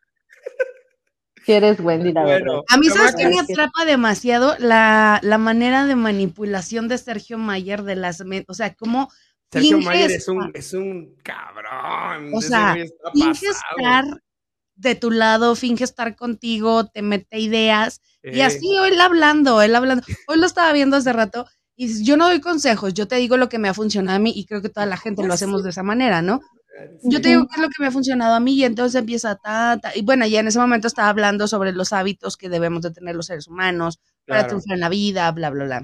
[1.46, 2.46] Sí eres Wendy, la verdad.
[2.46, 4.56] Bueno, A mí, ¿sabes qué me atrapa demasiado?
[4.60, 8.22] La, la manera de manipulación de Sergio Mayer de las...
[8.48, 9.10] O sea, cómo
[9.52, 12.32] Sergio Mayer es un, es un cabrón.
[12.36, 12.76] O sea,
[13.14, 14.04] finge estar
[14.80, 18.02] de tu lado, finge estar contigo, te mete ideas.
[18.24, 20.04] Y Eh, así él hablando, él hablando.
[20.28, 23.38] Hoy lo estaba viendo hace rato y dices, yo no doy consejos, yo te digo
[23.38, 25.64] lo que me ha funcionado a mí y creo que toda la gente lo hacemos
[25.64, 26.42] de esa manera, ¿no?
[27.04, 29.36] Yo te digo qué es lo que me ha funcionado a mí y entonces empieza
[29.36, 32.82] ta, ta, y bueno, ya en ese momento estaba hablando sobre los hábitos que debemos
[32.84, 35.82] de tener los seres humanos para Claro, triunfar en la vida, bla, bla, bla.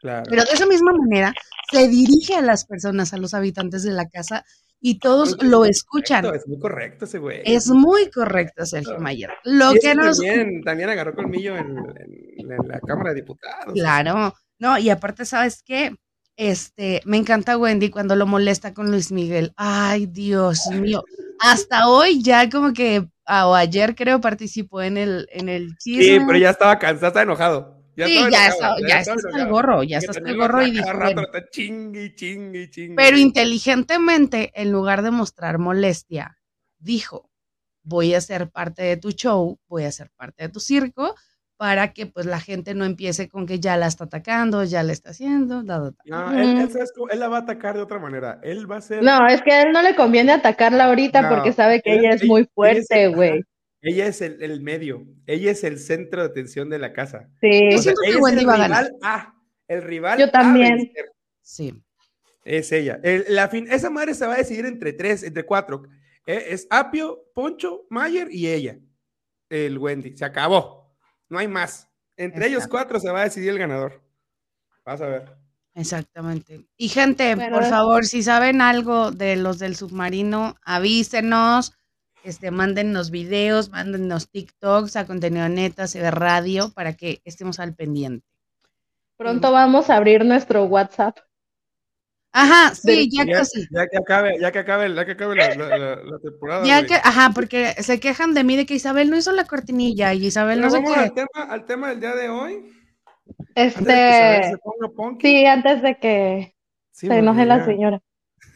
[0.00, 0.24] claro.
[0.28, 1.32] Pero de esa misma manera
[1.72, 4.44] se dirige a las personas, a los habitantes de la casa
[4.86, 6.26] y todos lo correcto, escuchan.
[6.34, 7.40] Es muy correcto ese güey.
[7.44, 9.30] Es muy correcto, Sergio Mayer.
[9.44, 10.18] Lo que nos...
[10.18, 13.72] también, también agarró colmillo en, en- en la Cámara de Diputados.
[13.72, 15.96] Claro, no, y aparte, ¿sabes qué?
[16.36, 19.52] Este, me encanta Wendy cuando lo molesta con Luis Miguel.
[19.56, 21.02] Ay, Dios mío.
[21.40, 26.02] Hasta hoy ya como que, o ayer creo, participó en el, en el chisme.
[26.04, 27.73] Sí, pero ya estaba cansado, estaba enojado.
[27.96, 30.62] Ya Sí, ya está, ya está hasta el gorro, ya Que está hasta el gorro
[30.66, 31.22] y dijo, rato bueno.
[31.22, 32.94] está.
[32.96, 36.36] Pero inteligentemente, en lugar de mostrar molestia,
[36.78, 37.30] dijo,
[37.82, 41.14] voy a ser parte de tu show, voy a ser parte de tu circo,
[41.56, 44.92] para que pues la gente no empiece con que ya la está atacando, ya la
[44.92, 45.96] está haciendo, da, da, da.
[46.04, 47.08] No, él, él, ¿sabes cómo?
[47.10, 48.40] Él la va a atacar de otra manera.
[48.42, 49.02] Él va a ser.
[49.04, 52.08] No, es que a él no le conviene atacarla ahorita No, porque sabe que ella-
[52.08, 53.44] ella es muy fuerte, güey.
[53.84, 55.06] Ella es el, el medio.
[55.26, 57.28] Ella es el centro de atención de la casa.
[57.40, 57.70] Sí.
[57.70, 58.84] Yo O sea, siento que ella es Wendy el va a ganar.
[58.84, 59.34] rival A.
[59.68, 60.92] El rival Yo también.
[61.42, 61.74] Sí.
[62.44, 62.98] Es ella.
[63.02, 65.82] El- la fin, esa madre se va a decidir entre tres, entre cuatro.
[66.26, 68.78] Eh, es Apio, Poncho, Mayer y ella.
[69.48, 70.16] El Wendy.
[70.16, 70.96] Se acabó.
[71.28, 71.88] No hay más.
[72.16, 74.02] Entre ellos cuatro se va a decidir el ganador.
[74.84, 75.36] Vas a ver.
[75.74, 76.64] Exactamente.
[76.76, 81.72] Y gente, por favor, si saben algo de los del submarino, avísenos,
[82.24, 88.26] este, mándennos videos, mándennos TikToks a contenido neta, de radio, para que estemos al pendiente.
[89.16, 91.18] Pronto vamos a abrir nuestro WhatsApp.
[92.32, 93.64] Ajá, sí, ya Ya, casi.
[93.70, 96.64] ya que acabe, ya que acabe, ya que acabe la, la- la- la temporada.
[96.66, 96.88] Ya güey.
[96.88, 100.26] que, ajá, porque se quejan de mí de que Isabel no hizo la cortinilla y
[100.26, 101.00] Isabel Pero no sé vamos qué.
[101.00, 102.72] al tema, al tema del día de hoy.
[103.54, 105.26] Antes de que Isabel Este, se ponga punky.
[105.28, 106.54] sí, antes de que
[106.90, 108.02] Sí, se enoje la ya- señora.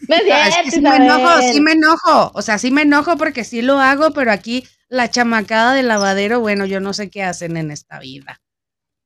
[0.06, 2.30] No es es que cierto, sí me enojo, sí me enojo.
[2.34, 6.40] O sea, sí me enojo porque sí lo hago, pero aquí la chamacada del lavadero,
[6.40, 8.40] bueno, yo no sé qué hacen en esta vida.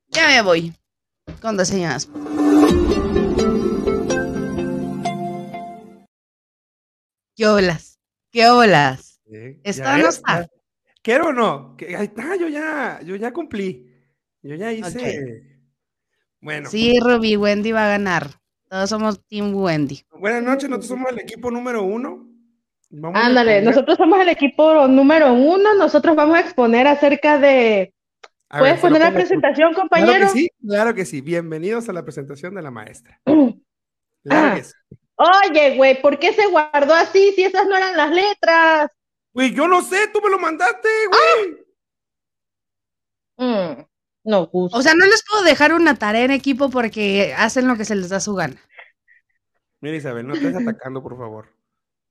[0.09, 0.73] Ya me voy.
[1.41, 2.09] Con dos señoras.
[7.35, 7.99] ¿Qué olas?
[8.31, 9.19] ¿Qué olas?
[9.25, 10.47] Sí, ¿Está no está?
[11.01, 11.75] ¿Quiero o no?
[11.79, 13.91] Ahí está, yo ya, yo ya cumplí.
[14.41, 15.59] Yo ya hice.
[16.39, 18.42] Bueno, Sí, Ruby, Wendy va a ganar.
[18.73, 20.03] Todos somos Team Wendy.
[20.17, 22.27] buenas noches, nosotros somos el equipo número uno.
[22.89, 25.75] Vamos Ándale, nosotros somos el equipo número uno.
[25.75, 27.93] Nosotros vamos a exponer acerca de.
[28.49, 30.25] A ¿Puedes poner la presentación, Claro compañero?
[30.25, 31.21] que sí, claro que sí.
[31.21, 33.21] Bienvenidos a la presentación de la maestra.
[34.23, 34.55] Claro Ah.
[34.55, 34.73] que sí.
[35.17, 38.89] Oye, güey, ¿por qué se guardó así si esas no eran las letras?
[39.33, 41.63] Güey, yo no sé, tú me lo mandaste, güey.
[43.37, 43.83] Mm,
[44.23, 44.77] no gusto.
[44.77, 47.95] O sea, no les puedo dejar una tarea en equipo porque hacen lo que se
[47.95, 48.55] les da su gana.
[49.81, 51.49] Mira, Isabel, no estés atacando, por favor.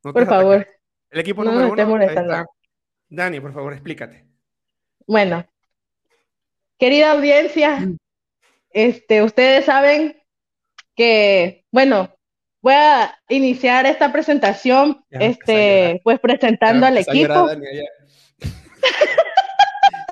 [0.05, 0.57] No por favor.
[0.57, 0.79] atacando.
[1.11, 1.83] El equipo No número uno.
[1.83, 2.33] ahí molestando.
[2.33, 2.47] está.
[3.09, 4.27] Dani, por favor, explícate.
[5.07, 5.47] Bueno,
[6.79, 7.87] querida audiencia,
[8.71, 10.17] este, ustedes saben
[10.97, 12.15] que, bueno,
[12.61, 18.53] voy a iniciar esta presentación, Ya este, pues presentando Ya al llorar equipo.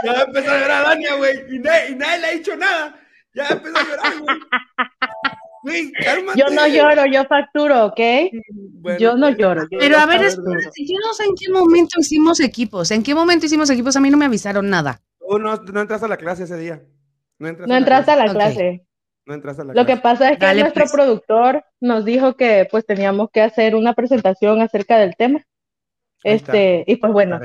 [0.03, 0.23] Ya.
[0.23, 1.55] Empezó a llorar Dania, güey.
[1.55, 2.97] Y, nadie- y nadie le ha dicho nada.
[3.35, 4.39] Ya empezó a llorar, güey.
[6.37, 8.01] Yo no lloro, yo facturo, ¿ok?
[8.81, 9.63] Bueno, yo no pues, lloro.
[9.71, 12.91] yo Pero a ver, espérate, yo no sé en qué momento hicimos equipos.
[12.91, 13.95] ¿En qué momento hicimos equipos?
[13.97, 15.03] A mí no me avisaron nada.
[15.19, 16.83] Tú no, no entraste a la clase ese día.
[17.39, 18.87] No entraste, No entraste a la clase.
[19.27, 20.03] No entraste a la Lo que clase.
[20.03, 20.93] pasa es que Dale, nuestro pues.
[20.93, 25.41] productor nos dijo que pues teníamos que hacer una presentación acerca del tema.
[26.25, 26.53] Ahí está.
[26.53, 27.39] Este, y pues bueno.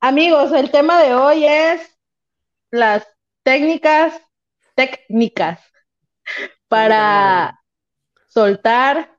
[0.00, 1.80] Amigos, el tema de hoy es
[2.70, 3.06] las
[3.42, 4.14] técnicas,
[4.74, 5.60] técnicas
[6.68, 7.60] para
[8.28, 9.16] soltar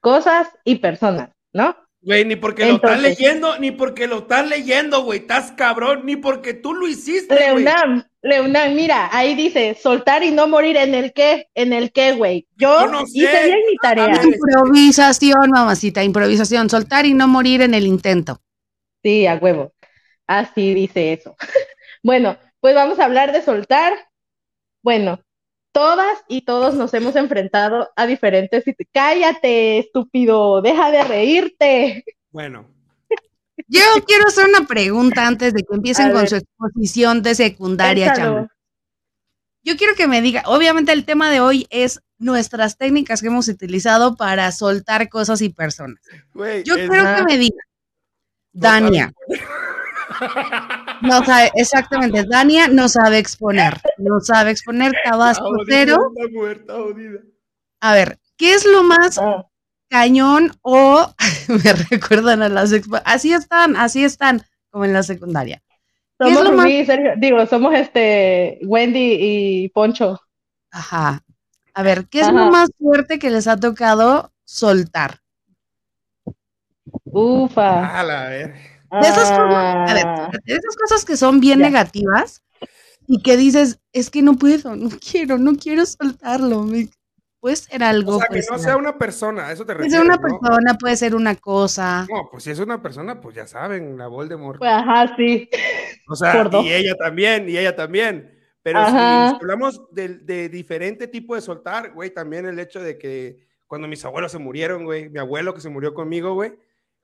[0.00, 1.76] cosas y personas, ¿no?
[2.00, 5.20] Güey, ni porque lo estás leyendo, ni porque lo estás leyendo, güey.
[5.20, 7.34] Estás cabrón, ni porque tú lo hiciste.
[7.34, 12.12] Leonam, Leonam, mira, ahí dice soltar y no morir en el qué, en el qué,
[12.12, 12.46] güey.
[12.56, 13.20] Yo Yo no sé.
[13.20, 14.20] hice bien mi tarea.
[14.22, 16.68] Improvisación, mamacita, improvisación.
[16.68, 18.38] Soltar y no morir en el intento.
[19.04, 19.72] Sí, a huevo.
[20.26, 21.36] Así dice eso.
[22.02, 23.94] Bueno, pues vamos a hablar de soltar.
[24.82, 25.22] Bueno,
[25.72, 28.62] todas y todos nos hemos enfrentado a diferentes.
[28.92, 32.04] Cállate, estúpido, deja de reírte.
[32.30, 32.68] Bueno,
[33.68, 38.48] Yo quiero hacer una pregunta antes de que empiecen con su exposición de secundaria, chama.
[39.62, 43.48] Yo quiero que me diga, obviamente el tema de hoy es nuestras técnicas que hemos
[43.48, 46.00] utilizado para soltar cosas y personas.
[46.64, 47.64] Yo quiero que me diga,
[48.54, 49.12] Dania,
[51.02, 55.98] no sabe, exactamente, Dania no sabe exponer, no sabe exponer Tabasco cero.
[57.80, 59.44] A ver, ¿qué es lo más Ah,
[59.88, 61.12] cañón o
[61.48, 62.72] me recuerdan a las
[63.04, 65.62] así están, así están como en la secundaria.
[66.18, 70.20] ¿Qué es somos Rubí y Sergio, digo, somos este Wendy y Poncho.
[70.70, 71.22] Ajá.
[71.74, 72.32] A ver, ¿qué es Ajá.
[72.32, 75.23] lo más fuerte que les ha tocado soltar?
[77.14, 78.00] Ufa.
[78.00, 78.54] A la ver.
[78.90, 81.66] De esas cosas, a ver, Ah, de esas cosas que son bien Ya.
[81.66, 82.42] negativas
[83.08, 86.62] y que dices, es que no puedo, no quiero, no quiero soltarlo.
[86.64, 86.88] me-
[87.40, 89.84] Puede ser algo, O sea, que puede no ser sea una persona, eso te Puede
[89.88, 90.22] refieres, ser una ¿no?
[90.40, 92.06] persona, puede ser una cosa.
[92.10, 94.58] No, pues si es una persona, pues ya saben, la Voldemort.
[94.58, 95.50] pues, ajá, sí.
[96.08, 98.30] O sea, y ella también, y ella también.
[98.62, 98.96] Pero si, si
[99.42, 104.02] hablamos de, de diferente tipo de soltar, güey, también el hecho de que cuando mis
[104.06, 106.54] abuelos se murieron, güey, mi abuelo que se murió conmigo, güey,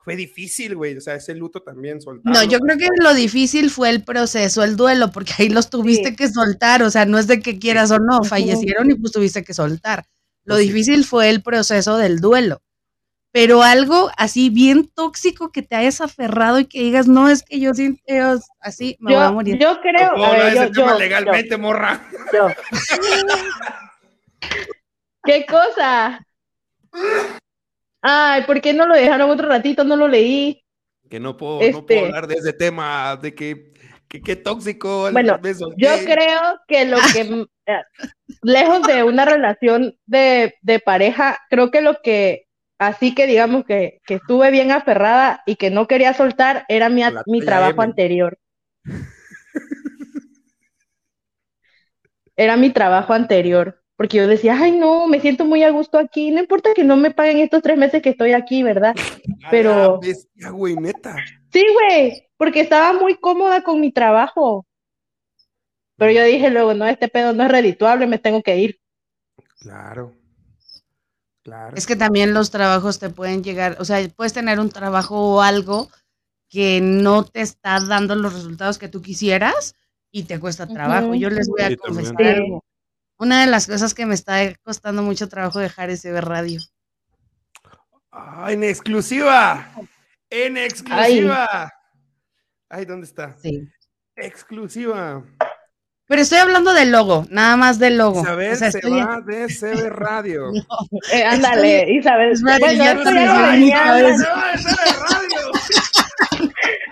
[0.03, 0.97] fue difícil, güey.
[0.97, 2.33] O sea, ese luto también soltar.
[2.33, 6.09] No, yo creo que lo difícil fue el proceso, el duelo, porque ahí los tuviste
[6.11, 6.17] Sí.
[6.17, 9.45] que soltar, o sea, no es de que quieras o no, fallecieron y pues tuviste
[9.45, 10.05] que soltar.
[10.45, 10.73] Lo Pues sí.
[10.73, 12.63] difícil fue el proceso del duelo.
[13.33, 17.61] Pero algo así bien tóxico que te hayas aferrado y que digas, no, es que
[17.61, 18.03] yo siento
[18.59, 19.59] así, me voy a Yo, morir.
[19.61, 22.09] yo creo, No a ver, yo, yo, legalmente, morra.
[22.33, 22.55] yo, yo.
[25.25, 26.27] ¿Qué cosa?
[28.03, 29.85] Ay, ¿por qué no lo dejaron otro ratito?
[29.85, 30.63] No lo leí.
[31.09, 33.73] Que no puedo, no puedo Este- hablar de ese tema, de que,
[34.09, 35.09] que tóxico.
[35.09, 37.83] el Bueno, beso, Yo creo que lo que, eh,
[38.43, 42.47] lejos de una relación de, de pareja, creo que lo que,
[42.79, 47.03] así que digamos que, que estuve bien aferrada y que no quería soltar, era mi,
[47.03, 47.85] La mi trabajo M.
[47.85, 48.39] anterior.
[52.37, 56.31] Era mi trabajo anterior, porque yo decía, ay no, me siento muy a gusto aquí,
[56.31, 58.95] no importa que no me paguen estos tres meses que estoy aquí, ¿verdad?
[59.51, 61.17] Pero- bestia, güey, neta.
[61.53, 64.67] Sí, güey, porque estaba muy cómoda con mi trabajo.
[65.99, 68.81] Pero yo dije luego, no, este pedo no es redituable, me tengo que ir.
[69.59, 70.15] Claro.
[71.43, 71.77] Claro.
[71.77, 75.43] Es que también los trabajos te pueden llegar, o sea, puedes tener un trabajo o
[75.43, 75.91] algo
[76.49, 79.75] que no te está dando los resultados que tú quisieras
[80.11, 81.15] y te cuesta trabajo.
[81.15, 82.65] Yo les voy a Sí, confesar algo.
[83.21, 86.59] Una de las cosas que me está costando mucho trabajo dejar es ver radio.
[88.11, 89.71] Ah, en exclusiva.
[90.31, 91.71] En exclusiva.
[92.71, 93.37] Ay, ¿dónde está?
[93.43, 93.69] Sí.
[94.17, 95.23] Exclusiva.
[96.07, 98.23] Pero estoy hablando del logo, nada más del logo.
[98.23, 100.51] Isabel O sea, se estoy- va de CB Radio.
[101.13, 102.35] Eh, ándale, Isabel.
[102.43, 103.85] Bueno, ya esto te ya lo venía,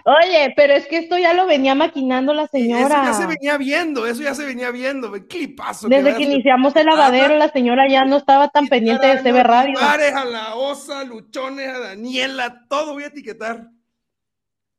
[0.08, 3.12] Oye, pero es que esto ya lo venía maquinando la Eso ya señora.
[3.14, 5.10] se venía viendo, eso ya se venía viendo.
[5.10, 5.88] ve, Clipazo.
[5.88, 9.74] Desde que iniciamos el lavadero, la señora ya no estaba tan pendiente de CB Radio.
[9.78, 13.68] Bares, a la Osa, Luchones, a Daniela, todo voy a etiquetar.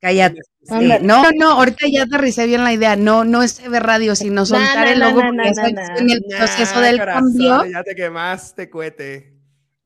[0.02, 0.40] Cállate.
[0.64, 0.74] Sí.
[0.74, 1.06] Ándale.
[1.06, 2.96] No, no, ahorita ya aterricé bien la idea.
[2.96, 6.06] No, no es CB Radio, sino soltar na, el logo na, porque na, ya estoy
[6.06, 7.66] en el Nah, proceso del corazón, cambio.
[7.66, 9.36] Ya te quemaste, cohete.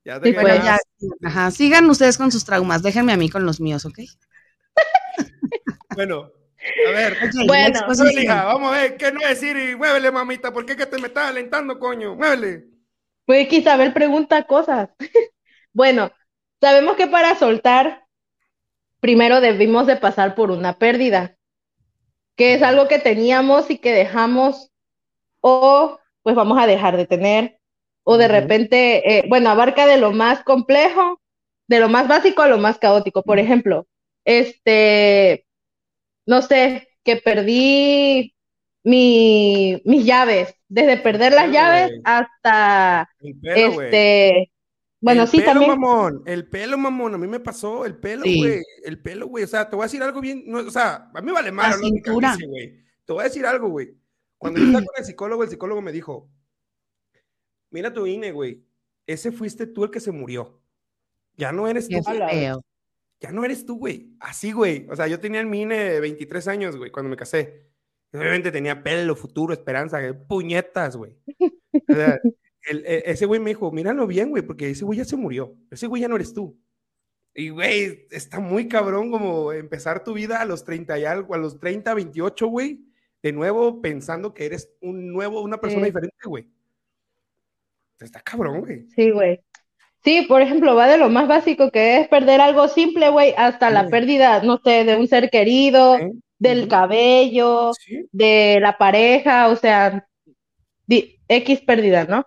[0.06, 0.88] Ya te Sí, pues, Bueno, quemaste.
[1.21, 3.99] ya, ajá, sigan ustedes con sus traumas, déjenme a mí con los míos, ¿ok?
[5.95, 6.32] Bueno,
[6.88, 7.17] a ver.
[7.47, 7.79] Bueno,
[8.17, 9.58] hija, vamos a ver, ¿qué no decir?
[9.58, 12.15] Y muévele, mamita, ¿por qué que te me estás alentando, coño?
[12.15, 12.65] Muévele.
[13.25, 14.89] Pues que Isabel pregunta cosas.
[15.75, 16.12] Bueno,
[16.62, 18.06] sabemos que para soltar,
[18.99, 21.36] primero debimos de pasar por una pérdida,
[22.36, 24.71] que es algo que teníamos y que dejamos
[25.41, 27.60] o pues vamos a dejar de tener,
[28.03, 31.19] o de repente, eh, bueno, abarca de lo más complejo,
[31.67, 33.23] de lo más básico a lo más caótico.
[33.23, 33.88] Por ejemplo,
[34.25, 35.42] este,
[36.25, 38.36] no sé, que perdí
[38.83, 44.51] mi, mis llaves, desde perder las llaves hasta El pelo, este,
[44.99, 45.69] bueno, el sí, pelo, también.
[45.71, 48.39] mamón, el pelo, mamón, a mí me pasó, el pelo, Sí.
[48.39, 51.09] güey, el pelo, güey, o sea, te voy a decir algo bien, no, o sea,
[51.13, 51.51] a mí vale
[52.01, 53.95] calice, güey, te voy a decir algo, güey,
[54.38, 56.29] cuando yo estaba con el psicólogo, el psicólogo me dijo,
[57.69, 58.63] mira tu INE, güey,
[59.07, 60.62] ese fuiste tú el que se murió,
[61.36, 62.63] ya no eres tú, feo.
[63.23, 65.99] Ya no eres tú, güey, así, güey, o sea, yo tenía en mi INE de
[66.01, 67.71] 23 años, güey, cuando me casé,
[68.12, 72.19] obviamente tenía pelo, futuro, esperanza, güey, puñetas, güey, o sea,
[72.69, 75.55] el- e- ese güey me dijo, míralo bien, güey, porque ese güey ya se murió.
[75.71, 76.57] Ese güey ya no eres tú.
[77.33, 81.38] Y, güey, está muy cabrón como empezar tu vida a los 30 y algo, a
[81.39, 82.86] los 30, 28, güey,
[83.23, 85.89] de nuevo pensando que eres un nuevo, una persona Sí.
[85.89, 86.47] diferente, güey.
[87.99, 88.86] Está cabrón, güey.
[88.95, 89.41] Sí, güey.
[90.03, 93.69] Sí, por ejemplo, va de lo más básico que es perder algo simple, güey, hasta
[93.69, 93.91] la Sí.
[93.91, 95.97] pérdida, no sé, de un ser querido,
[96.39, 100.05] del cabello, Sí, de la pareja, o sea,
[100.85, 102.25] di- X pérdida, ¿no?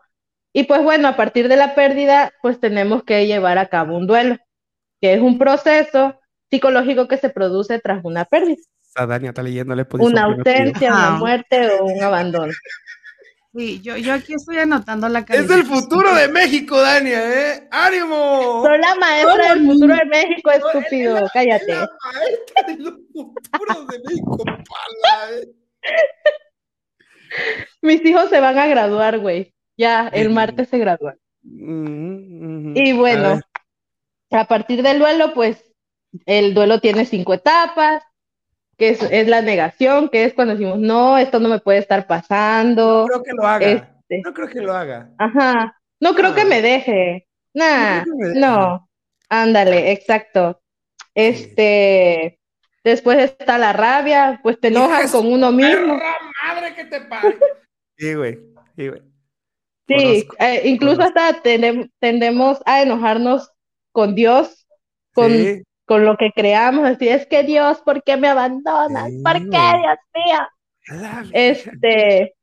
[0.55, 4.07] Y pues bueno, a partir de la pérdida, pues tenemos que llevar a cabo un
[4.07, 4.39] duelo,
[5.03, 6.19] que es un proceso
[6.51, 8.57] psicológico que se produce tras una pérdida,
[9.07, 12.53] Dania está leyéndole una posición ausencia, una muerte o un abandono.
[13.57, 15.83] Sí, yo, yo aquí estoy anotando la Es del calificación.
[15.83, 17.69] futuro de México, Dania, ¿eh?
[17.71, 18.63] ¡Ánimo!
[18.65, 21.67] Soy la maestra del futuro de México, estúpido, Es cállate.
[21.73, 25.49] la maestra de los futuros de México, pala, ¿eh?
[27.83, 29.55] Mis hijos se van a graduar, güey.
[29.79, 31.19] Ya, el martes se gradúan.
[31.43, 33.41] Y bueno,
[34.31, 35.73] a partir del duelo, pues
[36.27, 38.03] el duelo tiene cinco etapas,
[38.79, 42.01] que es, es la negación, que es cuando decimos, no, esto no me puede estar
[42.01, 43.07] No pasando.
[43.09, 43.67] creo que lo haga.
[43.67, 45.11] Este, No creo que lo haga.
[45.19, 46.35] ajá, no creo Ah.
[46.35, 47.27] que me deje.
[47.55, 48.41] Nah, No me deje.
[48.41, 48.89] no,
[49.31, 50.61] ándale, exacto.
[51.15, 52.39] Este,
[52.85, 55.97] después está la rabia, pues te enojas con uno mismo.
[55.99, 56.15] ¡Perra
[56.47, 57.37] madre que te pare!
[57.99, 58.39] Sí, güey.
[58.77, 59.01] Sí, güey.
[59.89, 61.19] Sí, eh, incluso conozco.
[61.19, 63.51] hasta tendem- tendemos a enojarnos
[63.91, 64.67] con Dios,
[65.15, 65.63] con Sí.
[65.87, 69.11] Con lo que creamos, así es que Dios, ¿por qué me abandonas?
[69.23, 69.59] ¿Por qué.
[69.59, 71.31] Dios mío?
[71.33, 72.35] Este,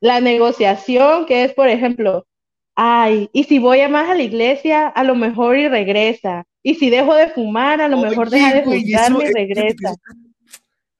[0.00, 2.26] la negociación, que es, por ejemplo,
[2.74, 6.44] ay, y si voy a más a la iglesia, a lo mejor y regresa.
[6.62, 9.94] Y si dejo de fumar, a lo mejor deja de eso, y regresa.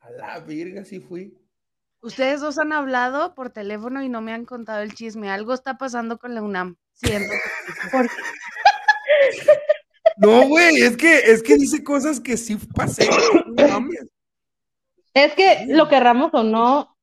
[0.00, 1.36] A la verga, sí fui.
[2.02, 5.30] Ustedes dos han hablado por teléfono y no me han contado el chisme.
[5.30, 6.76] Algo está pasando con la UNAM.
[6.92, 7.32] Siento.
[7.92, 8.10] Por-
[10.16, 13.08] No, güey, es que, es que dice cosas que sí pasé.
[13.46, 13.88] no.
[15.14, 16.96] Es que lo querramos o no,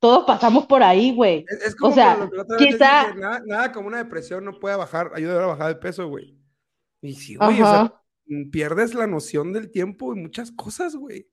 [0.00, 1.44] todos pasamos por ahí, güey.
[1.48, 4.76] Es, es como O sea, que quizá- dije, nada, nada como una depresión no puede
[4.76, 6.38] bajar, ayudar a bajar de peso, güey.
[7.02, 8.02] Y sí, güey, o sea,
[8.50, 11.28] pierdes la noción del tiempo y muchas cosas, güey.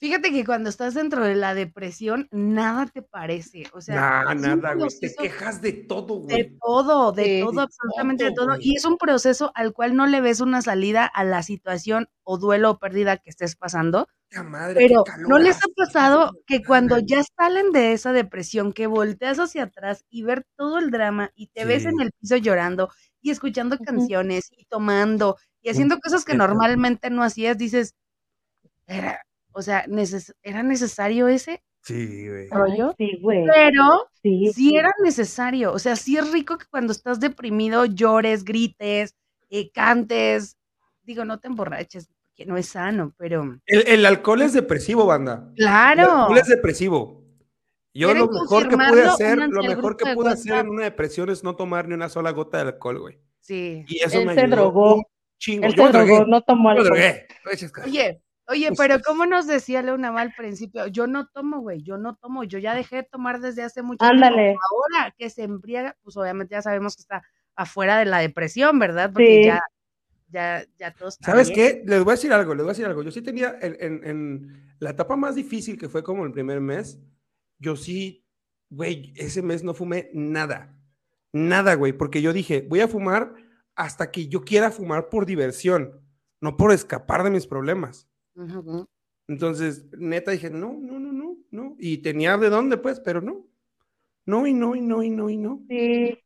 [0.00, 3.64] Fíjate que cuando estás dentro de la depresión, nada te parece.
[3.72, 4.88] O sea, Nah, nada, güey.
[5.00, 6.58] Te quejas de todo, de güey.
[6.60, 7.40] todo, de Sí.
[7.40, 8.56] todo, absolutamente de todo.
[8.60, 12.38] Y es un proceso al cual no le ves una salida a la situación o
[12.38, 14.06] duelo o pérdida que estés pasando.
[14.30, 16.66] La madre, qué Pero calor ¿no les ha pasado de que madre.
[16.66, 21.32] cuando ya salen de esa depresión, que volteas hacia atrás y ver todo el drama
[21.34, 22.90] y te ves en el piso llorando
[23.20, 27.94] y escuchando canciones y tomando y haciendo cosas que normalmente no hacías, dices,
[28.86, 29.20] era,
[29.52, 32.48] o sea, neces- ¿era necesario ese Sí, güey.
[32.50, 32.94] rollo?
[32.98, 33.44] Sí, güey.
[33.46, 34.50] Pero Sí.
[34.54, 39.14] sí era necesario, o sea, sí es rico que cuando estás deprimido llores, grites,
[39.50, 40.56] eh, cantes,
[41.02, 45.48] digo, no te emborraches, porque no es sano, pero El, el alcohol es depresivo, banda.
[45.56, 46.10] El claro.
[46.22, 47.24] alcohol es depresivo.
[47.94, 50.84] Yo ¿Quieren lo mejor que pude hacer, lo mejor que de pude hacer en una
[50.84, 53.18] depresión es no tomar ni una sola gota de alcohol, güey.
[53.40, 53.84] Sí.
[53.88, 54.94] Y eso Él me se ayudó drogó.
[54.96, 55.02] un
[55.38, 55.66] chingo.
[55.66, 56.92] Él Yo se drogó, no tomó alcohol.
[57.86, 61.96] Oye, oye, pero como nos decía Leona Mal al principio, yo no tomo, güey, yo
[61.98, 64.14] no tomo, yo ya dejé de tomar desde hace mucho tiempo.
[64.26, 64.56] Ándale.
[64.70, 67.22] Ahora que se embriaga, pues obviamente ya sabemos que está
[67.54, 69.10] afuera de la depresión, ¿verdad?
[69.12, 69.44] Porque Sí.
[69.46, 69.62] ya,
[70.30, 71.18] ya, ya todos.
[71.20, 71.56] ¿Sabes bien.
[71.56, 71.82] qué?
[71.86, 73.02] Les voy a decir algo, les voy a decir algo.
[73.02, 76.60] Yo sí tenía, en, en- en la etapa más difícil, que fue como el primer
[76.60, 76.98] mes,
[77.58, 78.24] yo sí,
[78.70, 80.74] güey, ese mes no fumé nada.
[81.32, 83.34] Nada, güey, porque yo dije, voy a fumar
[83.74, 86.00] hasta que yo quiera fumar por diversión,
[86.40, 88.07] no por escapar de mis problemas.
[89.28, 91.76] Entonces, neta, dije, no, no, no, no, no.
[91.78, 93.46] Y tenía de dónde, pues, pero no.
[94.26, 95.62] No, y no, y no, y no, y no.
[95.68, 96.18] Sí.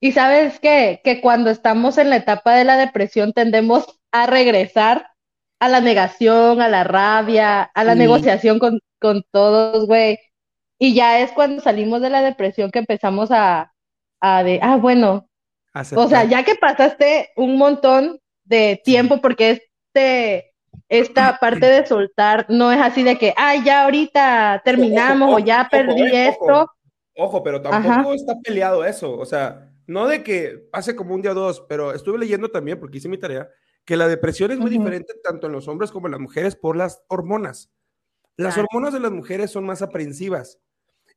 [0.00, 1.00] Y sabes qué?
[1.04, 5.06] Que cuando estamos en la etapa de la depresión tendemos a regresar
[5.60, 7.98] a la negación, a la rabia, a la Sí.
[7.98, 10.18] negociación con, con todos, güey.
[10.78, 13.72] Y ya es cuando salimos de la depresión que empezamos a,
[14.20, 15.28] a de, ah, bueno,
[15.96, 19.62] o sea, ya que pasaste un montón de tiempo, porque
[19.94, 20.49] este,
[20.90, 25.38] esta parte de soltar no es así de que, ay, ya ahorita terminamos ojo, o
[25.38, 26.70] ya ojo, perdí eh, esto.
[27.16, 27.42] ojo.
[27.42, 28.14] Pero tampoco Ajá.
[28.14, 29.16] está peleado eso.
[29.16, 32.78] O sea, no de que pase como un día o dos, pero estuve leyendo también,
[32.78, 33.48] porque hice mi tarea,
[33.84, 36.76] que la depresión es muy diferente tanto en los hombres como en las mujeres por
[36.76, 37.70] las hormonas.
[38.36, 38.68] Las Claro.
[38.70, 40.58] hormonas de las mujeres son más aprensivas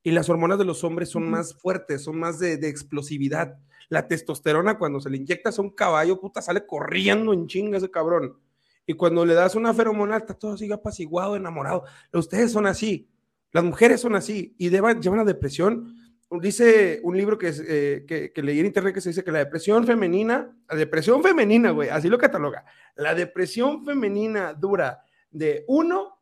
[0.02, 3.58] y las hormonas de los hombres son más fuertes, son más de, de explosividad.
[3.90, 7.92] La testosterona, cuando se le inyectas a un caballo, puta, sale corriendo en chinga ese
[7.92, 8.38] cabrón.
[8.86, 11.84] Y cuando le das una feromona, está todo así apaciguado, enamorado.
[12.12, 13.10] Ustedes son así.
[13.52, 15.96] Las mujeres son así y llevan la depresión.
[16.42, 19.40] Dice un libro que, eh, que, que leí en internet que se dice que la
[19.40, 22.66] depresión femenina, la depresión femenina, güey, así lo cataloga.
[22.96, 26.20] La depresión femenina dura de uno,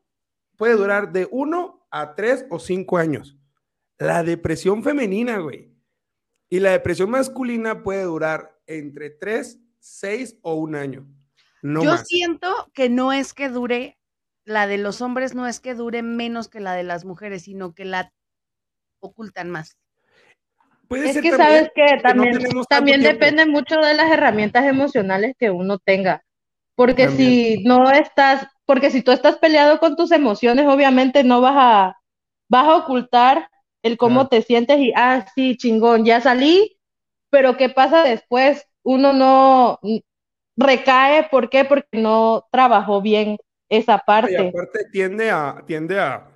[0.57, 3.37] puede durar de uno a tres o cinco años.
[3.97, 5.71] La depresión femenina, güey.
[6.49, 11.07] Y la depresión masculina puede durar entre tres, seis o un año.
[11.63, 12.07] No Yo más.
[12.07, 13.97] siento que no es que dure,
[14.45, 17.73] la de los hombres no es que dure menos que la de las mujeres, sino
[17.73, 18.11] que la
[19.01, 19.77] ocultan más.
[20.87, 22.39] Puede Es ser que también sabes que que no también,
[22.69, 26.23] también depende mucho de las herramientas emocionales que uno tenga.
[26.75, 27.37] Porque También.
[27.55, 31.97] si no estás, porque si tú estás peleado con tus emociones, obviamente no vas a,
[32.49, 33.49] vas a ocultar
[33.83, 36.77] el cómo te sientes y, ah, sí, chingón, ya salí,
[37.29, 38.67] pero ¿qué pasa después?
[38.83, 39.79] Uno no
[40.57, 41.65] recae, ¿por qué?
[41.65, 43.37] Porque no trabajó bien
[43.69, 44.47] esa Y parte.
[44.49, 46.29] aparte tiende a, tiende a,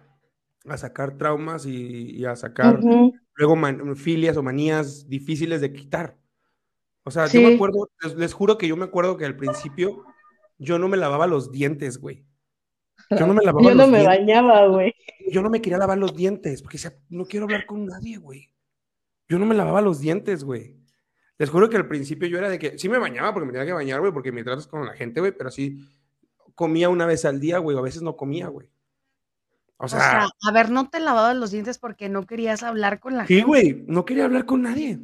[0.67, 2.79] a sacar traumas y, y a sacar
[3.35, 6.17] luego man- filias o manías difíciles de quitar.
[7.03, 10.03] O sea, yo me acuerdo, les, les juro que yo me acuerdo que al principio
[10.57, 12.25] yo no me lavaba los dientes, güey.
[13.11, 14.19] Yo no me lavaba Yo no los me dientes.
[14.19, 14.93] bañaba, güey.
[15.31, 18.51] Yo no me quería lavar los dientes porque decía, no quiero hablar con nadie, güey.
[19.27, 20.77] Yo no me lavaba los dientes, güey.
[21.37, 23.65] Les juro que al principio yo era de que sí me bañaba porque me tenía
[23.65, 25.79] que bañar, güey, porque me tratas con la gente, güey, pero sí
[26.55, 28.69] comía una vez al día, güey, o a veces no comía, güey.
[29.77, 33.01] O O sea, sea, a ver, no te lavabas los dientes porque no querías hablar
[33.01, 33.47] con la sí, gente.
[33.47, 34.99] güey, no quería hablar con nadie.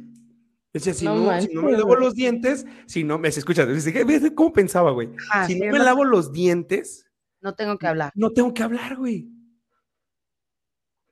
[0.72, 3.92] Dice, si No no, si no me lavo los dientes, si no, me escucha, dice,
[3.92, 5.10] ¿qué- ves ¿cómo pensaba, güey?
[5.30, 7.04] Ah, si sí, no me lavo los dientes,
[7.42, 8.10] No tengo que hablar.
[8.14, 9.28] no tengo que hablar, güey.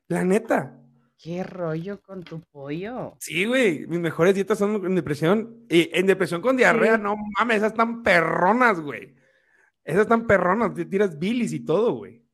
[0.09, 0.80] La neta.
[1.23, 3.15] ¿Qué rollo con tu pollo?
[3.21, 5.67] Sí, güey, mis mejores dietas son en depresión.
[5.69, 7.03] Y en depresión con diarrea, Sí.
[7.03, 9.15] no mames, esas están perronas, güey.
[9.85, 12.25] Esas están perronas, te tiras bilis y todo, güey.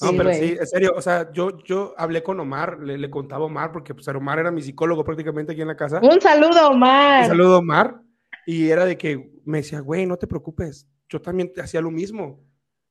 [0.00, 0.40] No, Sí, pero güey.
[0.40, 3.72] sí, en serio, o sea, yo, yo hablé con Omar, le, le contaba a Omar,
[3.72, 6.00] porque pues Omar era mi psicólogo prácticamente aquí en la casa.
[6.02, 7.26] Un saludo, Un Omar.
[7.26, 8.00] saludo, Omar.
[8.46, 12.42] Y era de que me decía, güey, no te preocupes, yo también hacía lo mismo.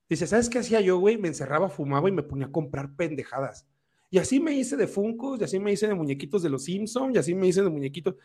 [0.07, 1.17] Dice, ¿sabes qué hacía yo, güey?
[1.17, 3.65] Me encerraba, fumaba y me ponía a comprar pendejadas.
[4.13, 7.15] Y así me hice de Funkos, y así me hice de muñequitos de los Simpsons,
[7.15, 8.15] y así me hice de muñequitos.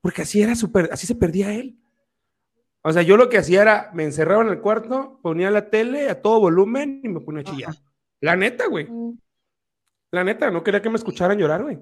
[0.00, 1.76] Porque así era súper, así se perdía él.
[2.82, 6.08] O sea, yo lo que hacía era, me encerraba en el cuarto, ponía la tele
[6.08, 7.74] a todo volumen y me ponía a chillar.
[8.20, 8.88] La neta, güey.
[10.12, 11.80] La neta, no quería que me escucharan llorar, güey.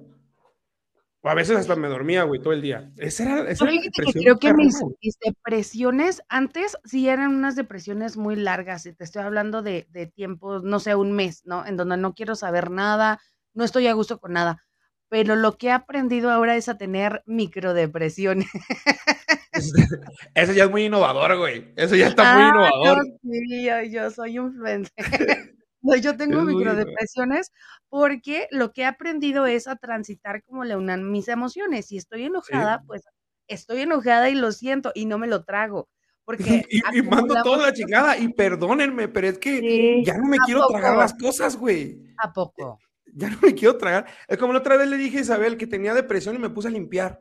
[1.20, 2.90] O a veces hasta me dormía, güey, todo el día.
[2.97, 4.78] Esa era, esa era que creo que mis,
[5.22, 8.86] depresiones antes sí eran unas depresiones muy largas.
[8.86, 11.66] Y te estoy hablando de, de tiempos, no sé, un mes, ¿no?
[11.66, 13.20] En donde no quiero saber nada,
[13.55, 14.62] no estoy a gusto con nada.
[15.09, 18.48] Pero lo que he aprendido ahora es a tener microdepresiones.
[20.34, 21.72] Eso ya es muy innovador, güey.
[21.76, 22.98] Eso ya está muy Ah, innovador.
[23.07, 24.92] no, sí, yo, yo soy influencer.
[25.86, 27.52] No, yo tengo Es microdepresiones
[27.90, 31.84] porque lo que he aprendido es a transitar como le unan mis emociones.
[31.88, 33.02] Si estoy enojada, pues
[33.48, 35.90] estoy enojada y lo siento y no me lo trago.
[36.24, 38.16] Porque Y, y mando toda la chingada.
[38.16, 40.02] Y perdónenme, pero es que Sí.
[40.07, 42.00] ya no me ¿A quiero tragar las cosas, güey.
[42.16, 42.78] ¿A poco?
[43.16, 44.06] Ya no me quiero tragar.
[44.26, 46.68] Es como la otra vez le dije a Isabel que tenía depresión y me puse
[46.68, 47.18] a limpiar.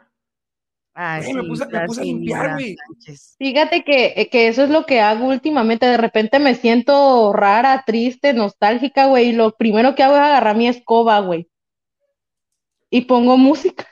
[0.95, 2.75] Ay, Güey, me sí, puse- me puse a limpiar, güey.
[3.37, 5.85] Fíjate que, eh, que eso es lo que hago últimamente.
[5.85, 9.29] De repente me siento rara, triste, nostálgica, güey.
[9.29, 11.49] Y lo primero que hago es agarrar mi escoba, güey.
[12.89, 13.87] Y pongo música.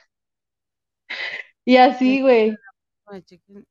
[1.64, 2.56] Y así, güey.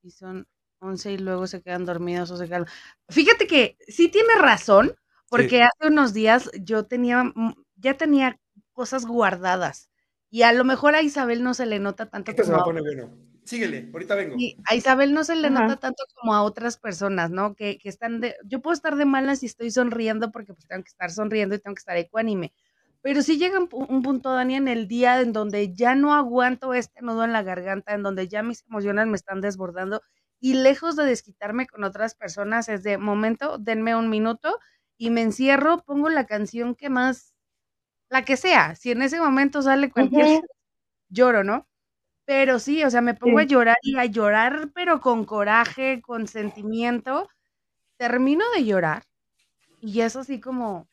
[0.01, 0.47] Y son
[0.79, 2.65] 11 y luego se quedan dormidos o se quedan.
[3.09, 4.95] Fíjate que sí tiene razón,
[5.29, 8.39] porque hace unos días yo tenía, mm, ya tenía
[8.73, 9.89] cosas guardadas.
[10.29, 12.61] Y a lo mejor a Isabel no se le nota tanto Esto se como va
[12.63, 13.09] a poner bueno.
[13.43, 14.37] Síguele, ahorita vengo.
[14.37, 15.61] Sí, a Isabel no se le Ajá.
[15.61, 17.55] nota tanto como a otras personas, ¿no?
[17.55, 20.83] Que, que están de, yo puedo estar de malas y estoy sonriendo porque pues tengo
[20.83, 22.53] que estar sonriendo y tengo que estar ecuánime.
[23.01, 26.73] Pero sí llega un, un punto, Dani, en el día en donde ya no aguanto
[26.75, 30.01] este nudo en la garganta, en donde ya mis emociones me están desbordando
[30.39, 34.59] y lejos de desquitarme con otras personas, es de momento, denme un minuto
[34.97, 37.35] y me encierro, pongo la canción que más,
[38.11, 40.27] la que sea, si en ese momento sale cualquier,
[41.09, 41.67] lloro, ¿no?
[42.25, 46.27] Pero sí, o sea, me pongo a llorar y a llorar, pero con coraje, con
[46.27, 47.29] sentimiento.
[47.97, 49.03] Termino de llorar
[49.81, 50.87] y es así como,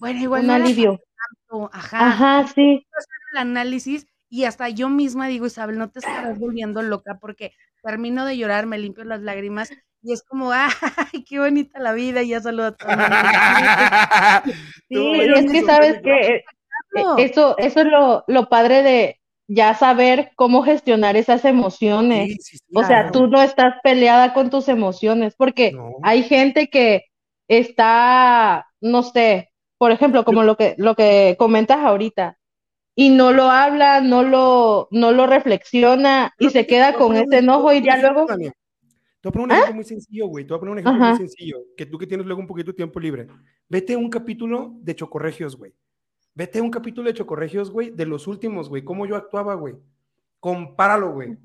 [0.00, 1.00] bueno, igual Un no alivio.
[1.48, 2.86] tanto, ajá, Ajá, sí.
[3.32, 8.24] el análisis y hasta yo misma digo, Isabel, no te estarás volviendo loca porque termino
[8.26, 9.70] de llorar, me limpio las lágrimas
[10.02, 10.50] y es como,
[11.12, 14.42] ay, qué bonita la vida y ya saludo a.
[14.88, 16.44] Sí, es que sabes que eh,
[16.90, 17.18] Claro.
[17.18, 22.28] eso, eso es lo, lo padre de ya saber cómo gestionar esas emociones.
[22.28, 25.96] Sí, sí, sí, O sea, tú no estás peleada con tus emociones, porque No.
[26.02, 27.04] hay gente que
[27.48, 32.38] está, no sé, por ejemplo, como lo que, lo que comentas ahorita,
[32.96, 37.72] y no lo habla, no lo, no lo reflexiona y se queda con ese enojo
[37.72, 38.26] y ya luego.
[39.20, 40.44] Te voy a poner un ejemplo muy sencillo, güey.
[40.44, 41.10] Te voy a poner un ejemplo Ajá.
[41.10, 41.58] muy sencillo.
[41.76, 43.26] Que tú que tienes luego un poquito de tiempo libre.
[43.68, 45.74] Vete a un capítulo de Chocorregios, güey.
[46.34, 48.82] Vete a un capítulo de Chocorregios, güey, de los últimos, güey.
[48.82, 49.74] Cómo yo actuaba, güey.
[50.38, 51.36] Compáralo, güey.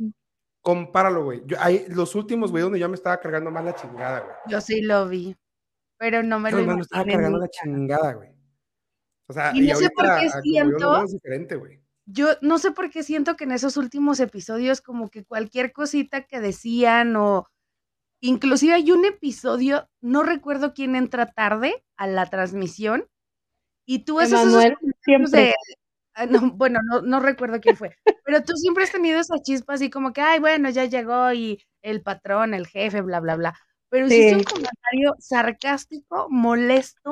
[0.61, 1.43] Compáralo, güey.
[1.45, 4.35] Yo- ahí, los últimos, güey, donde ya me estaba cargando más la chingada, güey.
[4.47, 5.35] Yo sí lo vi,
[5.97, 8.29] pero no me Yo lo me estaba cargando la chingada, güey.
[9.27, 11.81] O sea, Y y, no sé por qué yo siento- es diferente, güey.
[12.07, 16.21] Yo no sé por qué siento que en esos últimos episodios como que cualquier cosita
[16.25, 17.47] que decían o
[18.27, 23.07] inclusive hay un episodio, no recuerdo quién entra tarde a la transmisión
[23.85, 25.41] y tú haces esos Emanuel, comentarios siempre.
[25.41, 25.53] de-
[26.15, 29.73] ah, no, bueno, no, no recuerdo quién fue, pero tú siempre has tenido esa chispa
[29.73, 33.55] así como que, ay, bueno, ya llegó y el patrón, el jefe, bla, bla, bla.
[33.89, 34.15] Pero Sí.
[34.15, 37.11] hiciste un comentario sarcástico, molesto,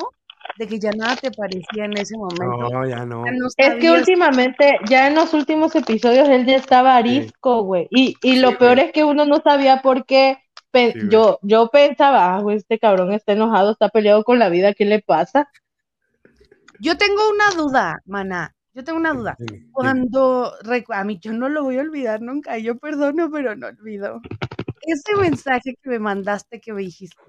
[0.57, 2.69] de que ya nada te parecía en ese momento.
[2.69, 3.25] No, ya no.
[3.25, 7.87] Ya no Es que últimamente, ya en los últimos episodios, él ya estaba arisco, güey.
[7.91, 10.39] Y, y lo Sí, peor es que uno no sabía por qué.
[10.73, 11.11] Pe- Sí, güey.
[11.11, 15.01] yo, yo pensaba, ah, este cabrón está enojado, está peleado con la vida, ¿qué le
[15.03, 15.47] pasa?
[16.79, 18.55] Yo tengo una duda, mana.
[18.73, 19.37] Yo tengo una duda.
[19.71, 20.51] Cuando
[20.89, 24.19] a mí yo no lo voy a olvidar nunca, yo perdono, pero no olvido.
[24.81, 27.21] Ese mensaje que me mandaste que me dijiste,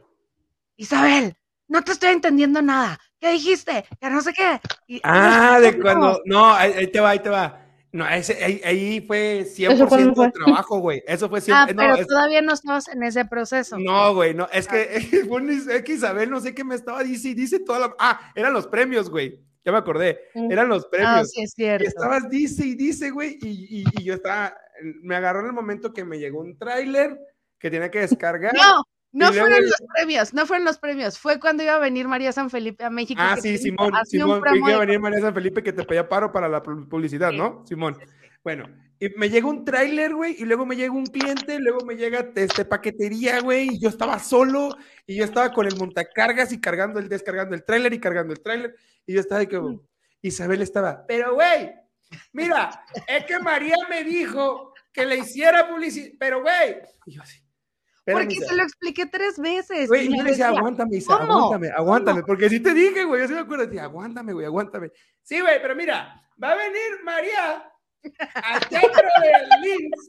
[0.77, 1.37] Isabel,
[1.69, 2.99] no te estoy entendiendo nada.
[3.21, 3.85] ¿Qué dijiste?
[4.01, 4.59] Que no sé qué.
[4.87, 6.23] Y- Ah, de cuando.
[6.25, 7.61] No, ahí, ahí te va, ahí te va.
[7.95, 10.33] No, ese, ahí, ahí fue ¿Eso cuándo 100% fue?
[10.33, 11.03] trabajo, güey.
[11.07, 11.53] Eso fue 100%.
[11.55, 13.79] Ah, no, pero es- todavía no estabas en ese proceso.
[13.79, 14.49] no, güey, no.
[14.53, 14.89] Es que,
[15.31, 17.95] un- es que Isabel, no sé qué me estaba dice y dice toda la.
[18.01, 19.39] Ah, eran los premios, güey.
[19.65, 20.19] Ya me acordé.
[20.35, 20.51] Mm.
[20.51, 21.11] Eran los premios.
[21.13, 21.87] Ah, sí, es Y cierto.
[21.87, 24.57] estabas, dice y dice, güey, y, y- y yo estaba,
[25.03, 27.17] me agarró en el momento que me llegó un tráiler
[27.61, 28.53] que tenía que descargar.
[28.55, 28.83] No,
[29.15, 31.19] no luego fueron los premios, no fueron los premios.
[31.19, 33.21] Fue cuando iba a venir María San Felipe a México.
[33.25, 35.85] Ah, sí, Simón, "Hazme un Simón, que iba a venir María San Felipe que te
[35.85, 37.65] pedía paro para la pu- publicidad, Sí, ¿no?
[37.67, 37.97] Simón.
[38.43, 38.69] Bueno,
[39.01, 42.31] y me llega un tráiler, güey, y luego me llega un cliente, luego me llega
[42.35, 46.99] este paquetería, güey, y yo estaba solo, y yo estaba con el montacargas y cargando
[47.01, 48.75] el, descargando el tráiler y cargando el tráiler,
[49.07, 49.61] y yo estaba de que,
[50.21, 51.73] Isabel estaba, pero güey,
[52.33, 57.41] mira, es que María me dijo que le hiciera publicidad, pero güey, y yo así,
[58.05, 59.89] Porque se lo expliqué tres veces.
[59.89, 61.33] Güey, yo le decía, aguántame, Isa, ¿cómo?
[61.33, 62.27] aguántame, aguántame, ¿Cómo?
[62.27, 64.91] porque sí te dije, güey, yo sí me acuerdo, decía, aguántame, güey, aguántame.
[65.23, 67.73] Sí, güey, pero mira, va a venir María
[68.35, 70.09] al teatro de Linz.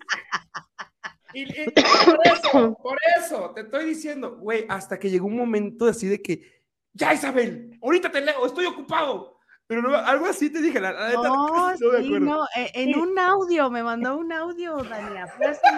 [1.33, 5.85] Y, y por eso, por eso, te estoy diciendo, güey, hasta que llegó un momento
[5.85, 9.34] así de que, ya Isabel, ahorita te leo, estoy ocupado.
[9.67, 12.19] Pero no, algo así te dije, la, la neta, No, me sí, acuerdo.
[12.19, 12.99] no, e- en Sí.
[12.99, 15.69] un audio, me mandó un audio, así,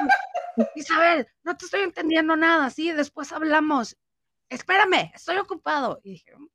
[0.75, 3.97] Isabel, no te estoy entendiendo nada, sí, después hablamos.
[4.49, 5.99] Espérame, estoy ocupado.
[6.03, 6.47] Y dije, "Mm".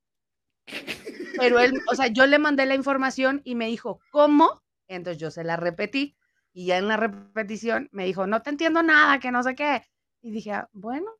[1.39, 4.63] pero él, o sea, yo le mandé la información y me dijo, ¿cómo?
[4.89, 6.17] Entonces yo se la repetí
[6.53, 9.83] y ya en la repetición me dijo, no te entiendo nada, que no sé qué.
[10.21, 11.11] Y dije, "Ah, bueno,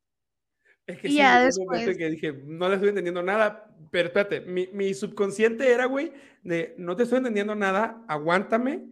[0.87, 4.41] Es que Y sí, ya después- que dije, no le estoy entendiendo nada, pero espérate,
[4.41, 6.13] mi, mi subconsciente era, güey,
[6.43, 8.83] de no te estoy entendiendo nada, aguántame.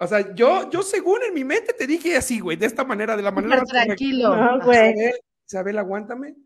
[0.00, 3.16] O sea, yo, yo según en mi mente te dije así, güey, de esta manera,
[3.16, 4.34] de la manera más tranquilo.
[4.34, 4.90] No, güey.
[4.92, 5.14] Isabel,
[5.46, 6.36] Isabel, aguántame,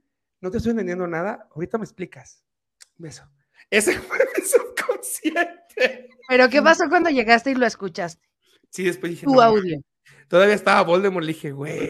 [0.40, 2.44] no te estoy entendiendo nada, ahorita me explicas.
[2.96, 3.24] Beso.
[3.70, 6.08] Ese fue mi subconsciente.
[6.28, 8.26] Pero ¿qué pasó cuando llegaste y lo escuchaste?
[8.70, 9.78] Sí, después dije, Tu no, audio.
[10.28, 11.88] Todavía estaba Voldemort, le dije, güey,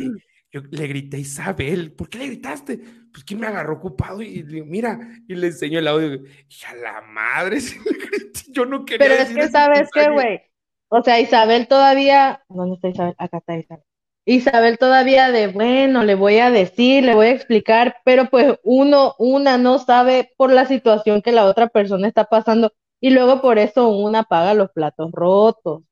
[0.52, 2.78] yo le grité a Isabel, ¿por qué le gritaste?
[3.10, 6.14] Pues que me agarró ocupado y le digo, mira, y le enseñó el audio.
[6.14, 10.10] Y a la madre, sí le grité, yo no quería Pero es que, ¿sabes qué,
[10.10, 10.40] güey?
[10.88, 12.44] O sea, Isabel todavía.
[12.50, 13.14] ¿Dónde está Isabel?
[13.16, 13.84] Acá está Isabel.
[14.24, 19.16] Isabel todavía de, bueno, le voy a decir, le voy a explicar, pero pues uno,
[19.18, 23.58] una no sabe por la situación que la otra persona está pasando y luego por
[23.58, 25.82] eso una paga los platos rotos.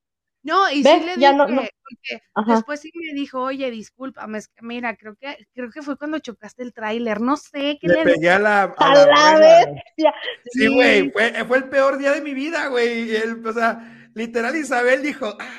[0.42, 1.00] No, y ¿Ves?
[1.00, 1.62] sí le Ya dije, no- no.
[1.62, 2.54] porque Ajá.
[2.54, 6.18] después sí me dijo, oye, discúlpame, es que mira, creo que, creo que fue cuando
[6.18, 9.66] chocaste el tráiler, no sé qué Le le pegué a la, A la la rueda.
[9.74, 10.14] bestia.
[10.52, 13.14] Sí, güey, fue, fue el peor día de mi vida, güey.
[13.44, 15.56] O sea, literal Isabel dijo, "Ah,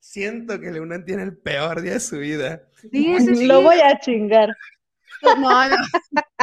[0.00, 2.62] siento que Leonan tiene el peor día de su vida.
[2.90, 3.46] Sí, sí, sí.
[3.46, 4.50] Lo voy a chingar.
[5.38, 5.76] No, no,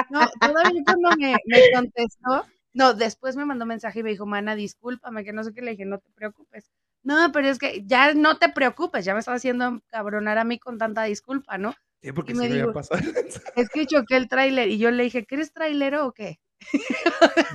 [0.10, 4.56] no, todavía cuando me, me contestó, no, después me mandó mensaje y me dijo, mana,
[4.56, 6.72] discúlpame, que no sé qué, le dije, no te preocupes.
[7.04, 10.58] No, pero es que ya no te preocupes, ya me estaba haciendo cabronar a mí
[10.60, 11.74] con tanta disculpa, ¿no?
[12.02, 13.02] Sí, porque Y me me había digo- pasado.
[13.56, 16.40] Es que choqué el tráiler y yo le dije, ¿que eres trailero o qué?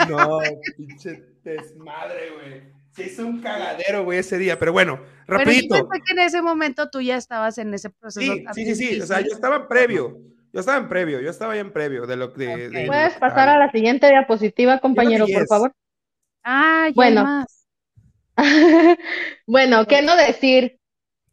[0.09, 0.38] No,
[0.76, 2.62] pinche desmadre, güey.
[2.90, 4.59] Se hizo un cagadero, güey, ese día.
[4.59, 5.88] Pero bueno, Pero yo rapidito.
[5.88, 8.32] pensé que en ese momento tú ya estabas en ese proceso.
[8.32, 9.01] Sí, sí, sí, sí.
[9.01, 10.18] O sea, yo estaba en previo.
[10.53, 11.20] Yo estaba en previo.
[11.20, 12.66] Yo estaba ya en previo de lo de.
[12.66, 12.72] Ok.
[12.72, 15.72] de- ¿Puedes pasar a la siguiente diapositiva, compañero, por favor?
[16.42, 17.24] Ah, ya Bueno.
[17.24, 17.57] más.
[19.47, 20.78] Bueno, ¿qué no decir?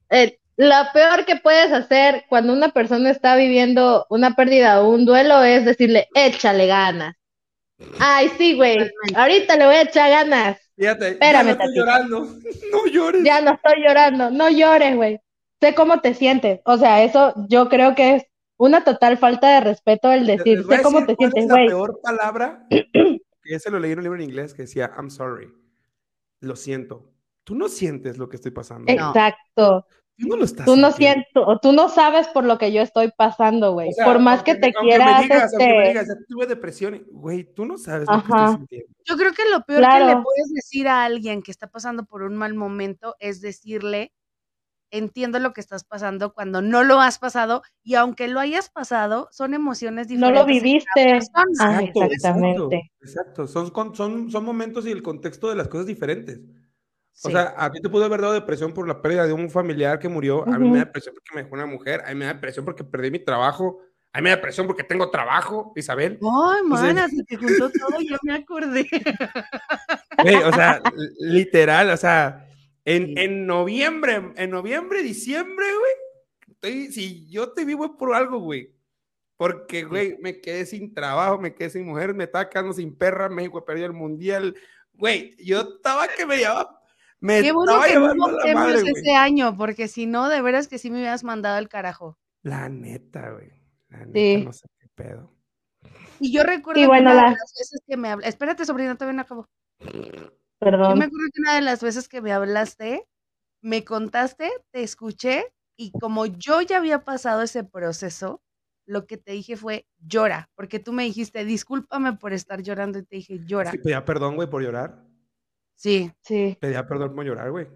[0.10, 5.06] Eh, lo peor que puedes hacer cuando una persona está viviendo una pérdida o un
[5.06, 7.16] duelo es decirle, échale ganas.
[8.00, 8.78] Ay, sí, güey,
[9.16, 10.58] ahorita le voy a echar ganas.
[10.78, 12.28] Fíjate, Espérame ya no estoy llorando.
[12.72, 13.24] No llores.
[13.24, 15.20] Ya no estoy llorando, no llores, güey.
[15.62, 16.62] Sé cómo te sientes.
[16.66, 18.24] O sea, eso yo creo que es
[18.58, 21.54] una total falta de respeto el decir, sé cómo decir te cuál sientes, es la
[21.56, 21.68] güey.
[21.68, 25.50] peor palabra que ese lo leí en un libro en inglés que decía I'm sorry.
[26.46, 27.12] Lo siento.
[27.44, 28.92] Tú no sientes lo que estoy pasando.
[28.92, 29.86] Exacto.
[30.18, 31.24] Tú no lo estás Tú no sintiendo.
[31.34, 33.90] siento, o tú no sabes por lo que yo estoy pasando, güey.
[33.90, 36.08] O sea, Por más aunque que te aunque me quieras, digas, aunque me este, digas,
[36.08, 38.46] ya tuve depresión, güey, tú no sabes lo que Ajá.
[38.46, 38.94] estoy sintiendo.
[39.04, 40.24] Yo creo que lo peor que le Claro.
[40.24, 44.14] puedes decir a alguien que está pasando por un mal momento es decirle,
[44.92, 49.28] entiendo lo que estás pasando cuando no lo has pasado y aunque lo hayas pasado,
[49.32, 50.40] son emociones no diferentes.
[50.42, 50.90] lo viviste.
[50.96, 52.92] Ah, Exacto, exactamente.
[53.02, 53.48] Exacto, exacto.
[53.48, 56.40] Son, son, son momentos y el contexto de las cosas diferentes.
[56.40, 57.32] O Sí.
[57.32, 60.10] sea, a ti te pudo haber dado depresión por la pérdida de un familiar que
[60.10, 60.44] murió.
[60.44, 60.74] A mí Ujú.
[60.74, 62.02] me da depresión porque me dejó una mujer.
[62.06, 63.80] A mí me da depresión porque perdí mi trabajo.
[64.12, 66.20] A mí me da depresión porque tengo trabajo, Isabel.
[66.22, 68.88] Ay, mana, se te juntó todo, ya me acordé.
[70.46, 70.82] O sea,
[71.20, 72.45] literal, o sea,
[72.86, 73.14] en, Sí.
[73.18, 78.72] en noviembre, en noviembre, diciembre, güey, estoy- si yo te vivo es por algo, güey.
[79.38, 83.28] Porque, güey, me quedé sin trabajo, me quedé sin mujer, me estaba quedando sin perra,
[83.28, 84.56] México perdió el mundial.
[84.94, 86.80] Güey, yo estaba que me llevaba,
[87.22, 88.14] Me Qué bueno que no
[88.54, 92.20] madre, ese año, porque si no, de veras que sí me hubieras mandado al carajo.
[92.44, 93.50] La neta, güey.
[93.90, 94.44] La neta, Sí.
[94.46, 95.34] no sé qué pedo.
[96.20, 98.66] Y yo recuerdo Y que bueno, una de la- las veces que me hablaste, espérate,
[98.66, 99.50] sobrina, todavía no acabo.
[100.62, 101.00] Yo Perdón.
[101.00, 103.06] me acuerdo que una de las veces que me hablaste,
[103.62, 105.46] me contaste, te escuché,
[105.78, 108.42] y como yo ya había pasado ese proceso,
[108.88, 113.04] lo que te dije fue llora, porque tú me dijiste, discúlpame por estar llorando, y
[113.04, 113.72] te dije llora.
[113.72, 115.04] Sí, pedía perdón, güey, por llorar.
[115.76, 116.58] Sí, Sí.
[116.62, 117.68] Pedía perdón por llorar, güey.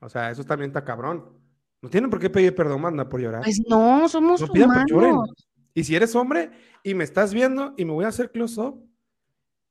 [0.00, 1.40] O sea, eso también está cabrón.
[1.80, 3.42] No tienen por qué pedir perdón, manda, por llorar.
[3.44, 5.12] pues no, somos No pidan por lloren.
[5.12, 5.48] humanos.
[5.72, 6.50] Y si eres hombre
[6.82, 8.82] y me estás viendo y me voy a hacer close up.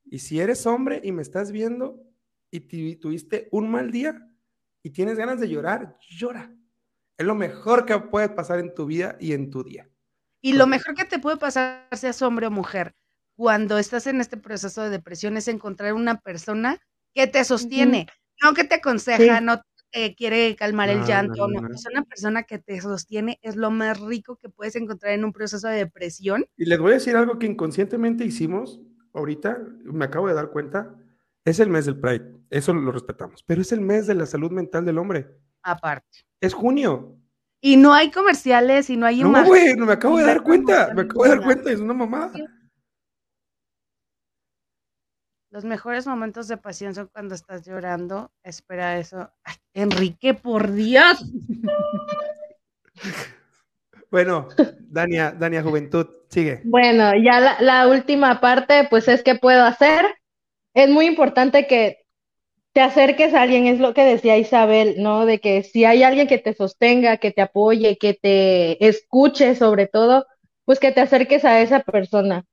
[0.04, 2.00] Y si eres hombre y me estás viendo
[2.56, 4.28] y tuviste un mal día
[4.82, 6.52] y tienes ganas de llorar, llora.
[7.18, 9.88] Es lo mejor que puede pasar en tu vida y en tu día.
[10.42, 12.94] Y lo mejor que te puede pasar, seas hombre o mujer,
[13.36, 16.78] cuando estás en este proceso de depresión es encontrar una persona
[17.14, 18.06] que te sostiene,
[18.42, 19.44] no que te aconseja, Sí.
[19.44, 21.74] no te quiere calmar el llanto, no, no, no, no.
[21.74, 25.32] es una persona que te sostiene, es lo más rico que puedes encontrar en un
[25.32, 26.44] proceso de depresión.
[26.56, 28.80] Y les voy a decir algo que inconscientemente hicimos
[29.14, 30.94] ahorita, me acabo de dar cuenta,
[31.44, 34.50] es el mes del Pride, eso lo respetamos, pero es el mes de la salud
[34.50, 35.26] mental del hombre.
[35.62, 36.20] Aparte.
[36.40, 37.16] Es junio.
[37.60, 39.48] Y no hay comerciales y no hay No, imágenes.
[39.48, 42.32] güey, no me acabo de dar cuenta, me acabo de dar cuenta, es una mamada.
[45.50, 48.30] Los mejores momentos de pasión son cuando estás llorando.
[48.42, 49.30] Espera eso.
[49.42, 51.24] Ay, Enrique, por Dios.
[54.08, 54.48] Bueno,
[54.88, 56.62] Dania, Dania Juventud, sigue.
[56.64, 60.06] Bueno, ya la, la última parte, pues es qué puedo hacer.
[60.74, 62.05] Es muy importante que
[62.76, 65.24] te acerques a alguien, es lo que decía Isabel, ¿no?
[65.24, 69.86] De que si hay alguien que te sostenga, que te apoye, que te escuche sobre
[69.86, 70.26] todo,
[70.66, 72.44] pues que te acerques a esa persona.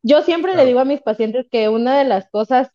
[0.00, 2.70] Yo siempre le digo a mis pacientes que una de las cosas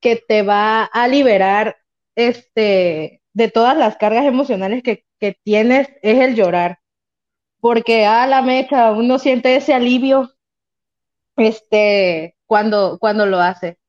[0.00, 1.78] que te va a liberar
[2.14, 6.78] este, de todas las cargas emocionales que, que tienes es el llorar.
[7.58, 10.30] Porque a la mecha uno siente ese alivio
[11.36, 13.81] este, cuando, cuando lo hace.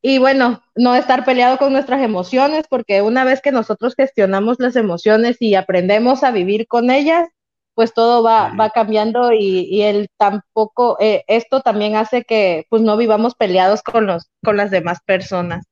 [0.00, 4.76] Y bueno, no estar peleado con nuestras emociones, porque una vez que nosotros gestionamos las
[4.76, 7.28] emociones y aprendemos a vivir con ellas,
[7.74, 12.82] pues todo va, va cambiando y, y el tampoco, eh, esto también hace que pues
[12.82, 15.64] no vivamos peleados con los, con las demás personas.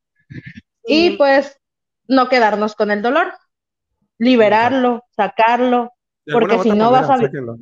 [0.87, 1.59] Y pues
[2.09, 3.33] no quedarnos con el dolor,
[4.19, 5.93] liberarlo, sacarlo,
[6.33, 7.57] Porque si no vas a- sáquenlo.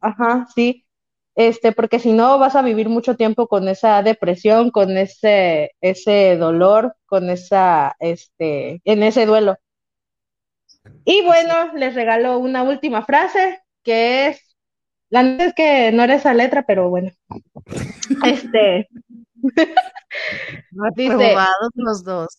[0.00, 0.84] Ajá, sí.
[1.38, 6.36] Este, porque si no vas a vivir mucho tiempo con esa depresión, con ese, ese
[6.36, 9.56] dolor, con esa, este, en ese duelo.
[11.04, 14.56] Y bueno, les regalo una última frase que es,
[15.10, 17.12] la neta es que no era esa letra, pero bueno.
[18.24, 18.88] Este,
[20.96, 21.36] dice,
[21.74, 22.36] los dos.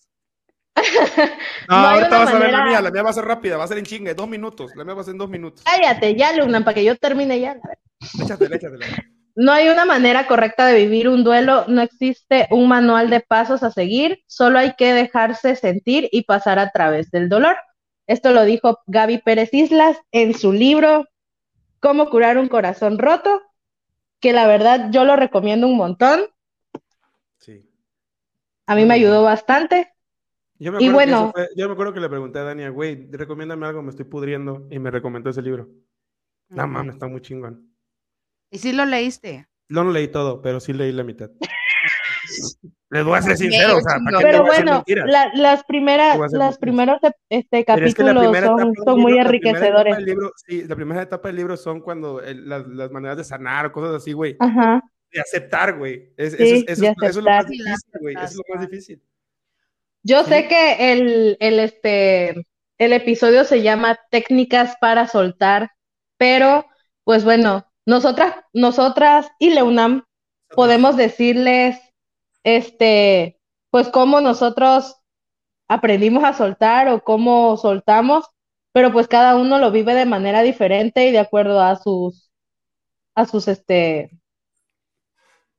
[1.70, 3.68] No, ahorita vas a ver la mía, la mía va a ser rápida, va a
[3.68, 5.64] ser en chingue, dos minutos, la mía va a ser en dos minutos.
[5.64, 7.58] cállate ya, Luna, para que yo termine ya.
[8.00, 8.86] Échatela, échatela.
[9.36, 13.64] No hay una manera correcta de vivir un duelo, no existe un manual de pasos
[13.64, 17.56] a seguir, solo hay que dejarse sentir y pasar a través del dolor.
[18.08, 21.06] Esto lo dijo Gaby Pérez Islas en su libro
[21.80, 23.42] Cómo curar un corazón roto,
[24.20, 26.22] que la verdad yo lo recomiendo un montón,
[27.38, 27.64] Sí.
[28.68, 29.94] a mí me ayudó bastante.
[30.58, 31.34] Yo me Y acuerdo, bueno.
[31.34, 33.92] que eso fue- yo me acuerdo que le pregunté a Dania, güey, recomiéndame algo, me
[33.92, 35.70] estoy pudriendo, y me recomendó ese libro.
[36.50, 37.69] No mames, está muy chingón.
[38.52, 39.48] Y sí lo leíste.
[39.70, 41.30] No lo leí todo, pero sí leí la mitad.
[42.92, 46.32] Les voy a ser sincero, o sea, ¿para qué Pero bueno, la- las primeras, las
[46.32, 46.58] mentiras.
[46.58, 46.98] primeros
[47.30, 49.50] este, Pero es que la capítulos primera son, etapa del son muy libro- la primera
[49.60, 49.96] etapa enriquecedores.
[49.98, 53.24] del libro- sí, la primera etapa del libro son cuando el- las, las maneras de
[53.24, 54.36] sanar o cosas así, güey.
[54.40, 54.82] Ajá.
[55.12, 56.14] De aceptar, güey.
[56.18, 58.16] Es- Sí, eso, es- eso eso es lo más difícil, güey.
[58.16, 59.04] Eso es lo más difícil.
[60.02, 60.30] Yo Sí.
[60.30, 62.48] sé que el, el, este,
[62.80, 65.72] el episodio se llama Técnicas para soltar,
[66.18, 66.66] pero
[67.04, 70.04] pues bueno, nosotras, nosotras y Leunam
[70.50, 71.80] podemos decirles,
[72.44, 73.40] este,
[73.72, 74.96] pues cómo nosotros
[75.68, 78.26] aprendimos a soltar o cómo soltamos,
[78.74, 82.32] pero pues cada uno lo vive de manera diferente y de acuerdo a sus,
[83.16, 84.19] a sus, este,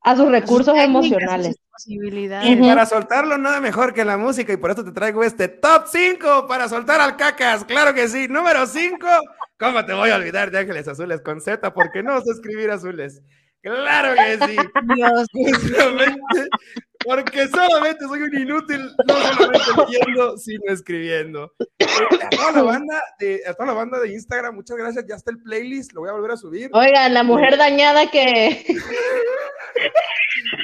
[0.03, 1.47] a sus recursos Sus emocionales.
[1.57, 2.49] sus posibilidades.
[2.49, 5.85] Y para soltarlo, nada mejor que la música, y por eso te traigo este top
[5.87, 7.65] 5 para soltar al cacas.
[7.65, 8.27] Claro que sí.
[8.29, 9.07] Número 5.
[9.59, 11.73] ¿Cómo te voy a olvidar de Ángeles Azules con Z?
[11.75, 13.23] Porque no sé escribir azules.
[13.63, 14.57] Claro que sí.
[14.95, 15.27] Dios.
[17.05, 21.53] Porque solamente soy un inútil, no solamente leyendo, sino escribiendo.
[21.79, 21.87] Eh,
[22.23, 25.07] A toda la banda de, a toda la banda de Instagram, muchas gracias.
[25.09, 26.69] Ya está el playlist, lo voy a volver a subir.
[26.73, 28.65] Oigan, la mujer dañada que.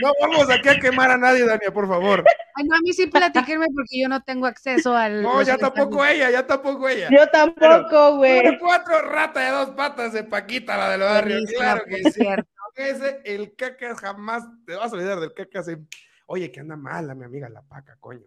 [0.03, 2.24] No vamos aquí a quemar a nadie, Dania, por favor.
[2.55, 5.22] Ay, no, a mí sí platíquenme porque yo no tengo acceso al.
[5.22, 7.09] No, ya tampoco ella, ya tampoco ella.
[7.11, 8.59] Yo tampoco, güey.
[8.59, 11.39] Cuatro, rata de dos patas de Paquita, la del barrio.
[11.57, 12.11] Claro que sí.
[12.12, 12.49] cierto.
[12.74, 15.68] Ese, el cacas jamás te vas a olvidar del cacas.
[15.68, 15.78] eh.
[16.26, 18.26] Oye, que anda mala, mi amiga, la paca, coño.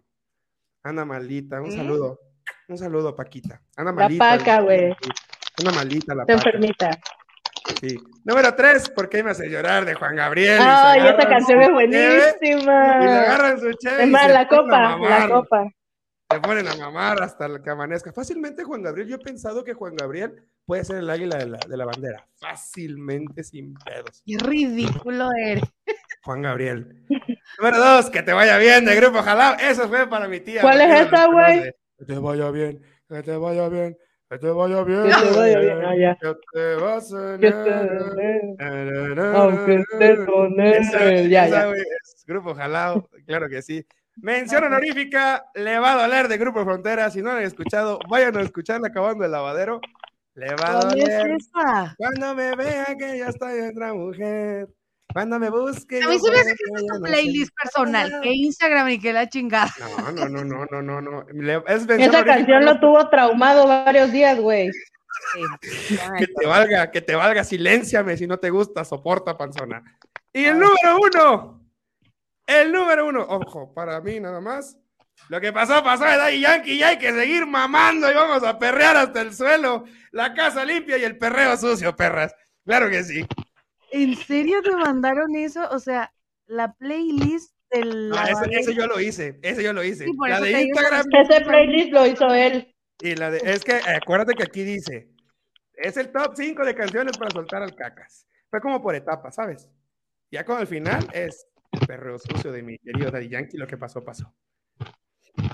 [0.83, 1.61] Anda malita.
[1.61, 1.75] Un ¿Eh?
[1.75, 2.19] saludo.
[2.67, 3.61] Un saludo, Paquita.
[3.75, 4.37] Anda La malita.
[4.37, 4.95] paca, güey.
[5.59, 6.49] Anda malita la Está paca.
[6.49, 6.89] enfermita.
[7.81, 7.99] Sí.
[8.23, 9.85] Número tres, ¿por qué me hace llorar?
[9.85, 10.59] De Juan Gabriel.
[10.61, 12.99] Ay, esta canción es cheve, Y buenísima.
[12.99, 15.69] agarran su cheve Es más, la copa, la copa.
[16.31, 18.11] Se ponen a mamar hasta el que amanezca.
[18.13, 21.57] Fácilmente Juan Gabriel, yo he pensado que Juan Gabriel puede ser el águila de la,
[21.57, 22.27] de la bandera.
[22.39, 24.21] Fácilmente, sin pedos.
[24.25, 25.63] Qué ridículo eres.
[26.23, 27.05] Juan Gabriel.
[27.57, 29.55] Número dos, que te vaya bien de grupo Jalao.
[29.59, 30.61] Eso fue para mi tía.
[30.61, 31.71] ¿Cuál es esa, güey?
[31.97, 33.97] Que te vaya bien, que te vaya bien,
[34.29, 35.03] que te vaya bien.
[35.03, 36.17] Que te vaya bien, ah, ya.
[36.21, 39.35] Que te vas a Que te-.
[39.35, 41.29] Aunque estés con él.
[41.29, 41.71] Ya, ya.
[42.25, 43.85] Grupo Jalao, claro que sí.
[44.21, 47.09] Mención honorífica, le va a doler de Grupo Frontera.
[47.09, 49.79] Si no lo han escuchado, vayan a escuchar acabando el lavadero.
[50.35, 51.37] Le va a ¿Cuál es doler
[51.97, 54.67] cuando me vea que ya estoy otra mujer.
[55.11, 56.03] Cuando me busque.
[56.03, 59.27] A mí se me hace que es tu playlist personal, que Instagram y que la
[59.27, 59.73] chingada.
[60.13, 61.65] No, no, no, no, no, no, no.
[61.67, 64.69] Es Esa canción lo tuvo traumado varios días, güey.
[65.33, 65.95] Sí.
[66.17, 69.83] Que te valga, que te valga, silénciame si no te gusta, soporta, panzona.
[70.31, 71.59] Y el número uno,
[72.45, 74.77] el número uno, ojo, para mí nada más.
[75.27, 78.57] Lo que pasó, pasó de Daddy Yankee y hay que seguir mamando y vamos a
[78.57, 79.85] perrear hasta el suelo.
[80.11, 82.33] La casa limpia y el perreo sucio, perras.
[82.65, 83.27] Claro que sí.
[83.91, 85.67] ¿En serio te mandaron eso?
[85.71, 86.13] O sea,
[86.47, 88.09] la playlist del.
[88.09, 90.05] No, ese, ese yo lo hice, ese yo lo hice.
[90.05, 92.75] Sí, la de Instagram Ese playlist lo hizo él.
[93.01, 95.09] y la de, es que acuérdate que aquí dice,
[95.73, 98.27] es el top 5 de canciones para soltar al cacas.
[98.49, 99.69] Fue como por etapas, ¿sabes?
[100.31, 103.77] Ya con el final es el perreo sucio de mi querido Daddy Yankee, lo que
[103.77, 104.33] pasó, pasó.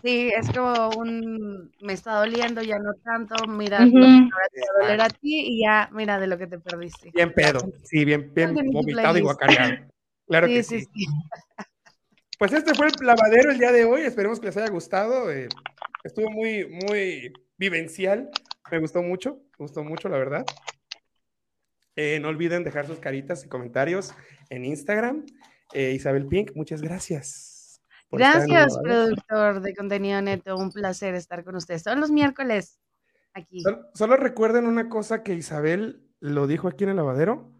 [0.03, 1.71] Sí, es como un.
[1.81, 3.35] Me está doliendo, ya no tanto.
[3.47, 7.11] Mira, te va a doler a ti y ya, mira de lo que te perdiste.
[7.13, 9.85] Bien pedo, sí, bien, bien vomitado y guacareado.
[10.27, 10.85] Claro Sí, que sí, sí.
[10.93, 11.05] sí.
[12.37, 14.01] Pues este fue el lavadero el día de hoy.
[14.01, 15.31] Esperemos que les haya gustado.
[15.31, 15.47] eh,
[16.03, 18.29] estuvo muy, muy vivencial.
[18.69, 20.45] Me gustó mucho, me gustó mucho, la verdad.
[21.95, 24.13] Eh, no olviden dejar sus caritas y comentarios
[24.49, 25.25] en Instagram.
[25.73, 27.51] Eh, Isabel Pink, muchas gracias.
[27.53, 30.55] por estar en el Gracias, productor de contenido neto.
[30.57, 32.79] Un placer estar con ustedes todos los miércoles
[33.33, 33.61] aquí.
[33.61, 37.51] Solo, solo recuerden una cosa que Isabel lo dijo aquí en el lavadero.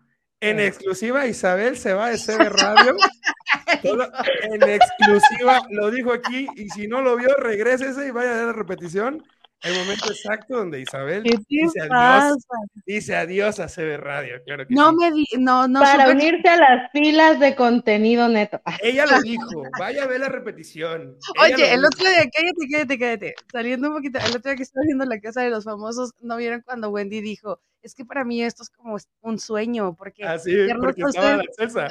[0.42, 2.96] En exclusiva, Isabel se va de CB Radio.
[3.82, 4.08] Solo
[4.44, 6.48] en exclusiva lo dijo aquí.
[6.56, 9.24] Y si no lo vio, regrésese y vaya a ver la repetición.
[9.66, 12.46] El momento exacto donde Isabel ¿Qué te dice adiós,
[12.86, 14.42] dice adiós a CB Radio.
[14.46, 14.96] Claro que No sí.
[15.00, 18.62] me di, no, no Para unirse a las filas de contenido neto.
[18.66, 19.64] Ah, Ella lo dijo.
[19.80, 21.18] Vaya a ver la repetición.
[21.44, 21.88] Ella Oye, el dijo.
[21.88, 23.36] otro día, cállate, cállate, cállate.
[23.52, 26.38] Saliendo un poquito, el otro día que estaba viendo la casa de los famosos, ¿no
[26.38, 30.54] vieron cuando Wendy dijo, es que para mí esto es como un sueño, porque Así,
[30.56, 31.88] verlos porque estaba la ustedes- Celsa.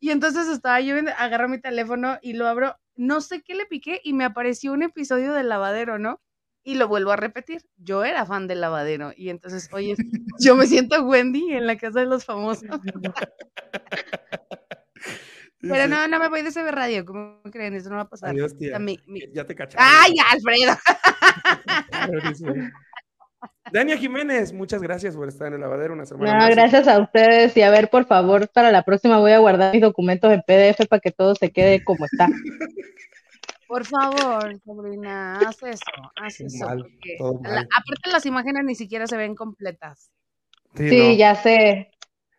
[0.00, 4.00] Y entonces estaba yo, agarro mi teléfono y lo abro, no sé qué le piqué
[4.04, 6.20] y me apareció un episodio del lavadero, ¿no?
[6.68, 7.62] Y lo vuelvo a repetir.
[7.78, 9.94] Yo era fan del lavadero y entonces, oye,
[10.40, 12.68] yo me siento Wendy en la casa de los famosos.
[15.60, 17.74] Pero no, no me voy de CB Radio, ¿cómo creen?
[17.74, 18.30] Eso no va a pasar.
[18.30, 18.70] Adiós, O tía.
[18.70, 19.86] sea, mi- mi- Ya te cacharon.
[19.88, 20.76] ¡Ay, Alfredo!
[23.72, 26.50] Dania Jiménez, muchas gracias por estar en el lavadero una semana No, más.
[26.50, 27.56] gracias a ustedes.
[27.56, 30.86] Y a ver, por favor, para la próxima voy a guardar mis documentos en PDF
[30.88, 32.26] para que todo se quede como está.
[33.68, 35.80] Por favor, sobrina, haz eso,
[36.16, 36.66] haz eso.
[36.66, 36.78] mal,
[37.42, 40.10] la- aparte las imágenes ni siquiera se ven completas.
[40.76, 41.90] Sí, Sí, no, ya sé.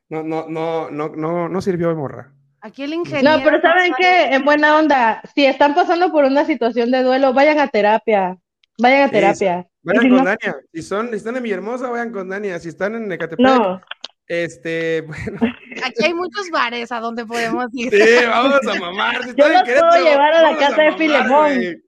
[0.10, 2.34] no, no, no, no, no, no sirvió de morra.
[2.62, 3.38] Aquí el ingeniero...
[3.38, 4.36] No, pero ¿saben sabe- qué?
[4.36, 8.38] En buena onda, si están pasando por una situación de duelo, vayan a terapia.
[8.80, 9.68] Vayan a terapia.
[9.84, 10.56] Vayan si con no- Dania.
[10.74, 12.60] Si son, si están en Villahermosa, vayan con Dania.
[12.60, 13.82] Si están en Ecatepec, No,
[14.28, 17.92] este, bueno, Aquí hay muchos bares a donde podemos ir.
[17.92, 19.24] sí, vamos a mamar.
[19.24, 21.84] Si Yo los puedo llevar a la casa de Filemón.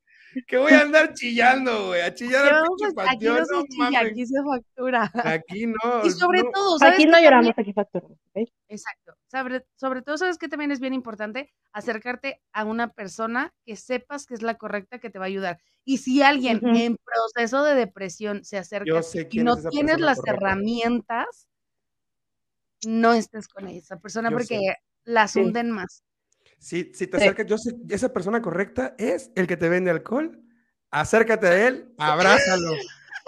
[0.48, 3.64] Que voy a andar chillando, güey, a chillar al pinche a- aquí no se no
[3.68, 5.12] chilla, aquí se factura.
[5.26, 6.06] Aquí no.
[6.06, 6.52] Y sobre no.
[6.54, 8.18] todo, ¿sabes aquí no lloramos, también- aquí facturamos.
[8.36, 8.48] ¿ok?
[8.70, 9.16] Exacto.
[9.32, 11.52] Sobre, sobre todo, ¿sabes que también es bien importante?
[11.74, 15.60] Acercarte a una persona que sepas que es la correcta que te va a ayudar.
[15.84, 20.46] Y si alguien en proceso de depresión se acerca y no tienes las correcta.
[20.46, 21.48] herramientas,
[22.86, 24.78] no estés con esa persona Yo porque sé.
[25.06, 25.40] las Sí.
[25.42, 26.04] hunden más.
[26.58, 27.24] Si, si te Sí.
[27.26, 30.42] acercas, yo sé, esa persona correcta es el que te vende alcohol.
[30.92, 32.72] Acércate a él, abrázalo,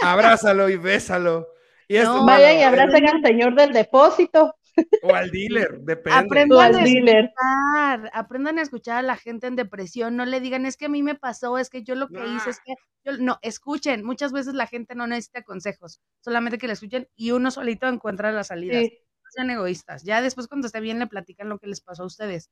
[0.02, 1.48] abrázalo y bésalo.
[1.88, 4.56] Y esto, No, Vayan y abracen al señor del depósito
[5.04, 6.18] O al dealer, depende.
[6.20, 7.26] Aprendan al a dealer.
[7.26, 10.90] escuchar, aprendan a escuchar a la gente en depresión, no le digan, es que a
[10.90, 14.32] mí me pasó, es que yo lo que hice, es que yo, no, escuchen, muchas
[14.32, 18.48] veces la gente no necesita consejos, solamente que le escuchen y uno solito encuentra las
[18.48, 18.84] salidas.
[18.86, 18.98] Sí.
[19.32, 22.50] Sean egoístas, ya después cuando esté bien le platican lo que les pasó a ustedes,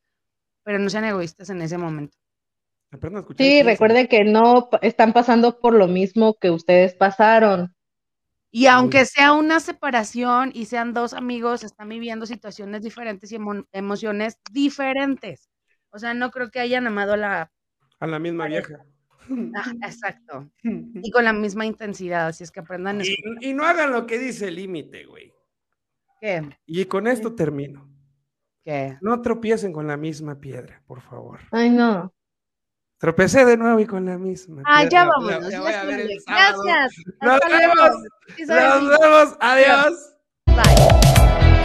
[0.64, 2.18] pero no sean egoístas en ese momento.
[2.92, 3.46] Aprendan a escuchar.
[3.46, 7.76] Sí, recuerden que no están pasando por lo mismo que ustedes pasaron.
[8.52, 13.68] Y aunque sea una separación y sean dos amigos, están viviendo situaciones diferentes y emo-
[13.74, 15.50] emociones diferentes.
[15.92, 17.52] O sea, no creo que hayan amado a la...
[18.00, 18.86] A la misma vieja.
[19.56, 20.50] Ah, exacto.
[20.64, 23.44] Y con la misma intensidad, así es que aprendan a Y, escuchar.
[23.44, 25.32] y no hagan lo que dice el límite, güey.
[26.20, 26.50] ¿Qué?
[26.66, 27.88] Y con esto termino.
[28.64, 28.98] ¿Qué?
[29.02, 31.40] No tropiecen con la misma piedra, por favor.
[31.52, 32.14] Ay, no.
[32.98, 34.62] Tropecé de nuevo y con la misma.
[34.66, 34.90] Ah, piedra.
[34.90, 35.50] ya vámonos.
[35.50, 35.62] ya.
[36.28, 36.94] Gracias.
[37.22, 37.74] Nos luego.
[37.78, 38.90] vemos.
[38.90, 39.38] Nos vemos.
[39.40, 40.16] Adiós.
[40.48, 41.59] Bye.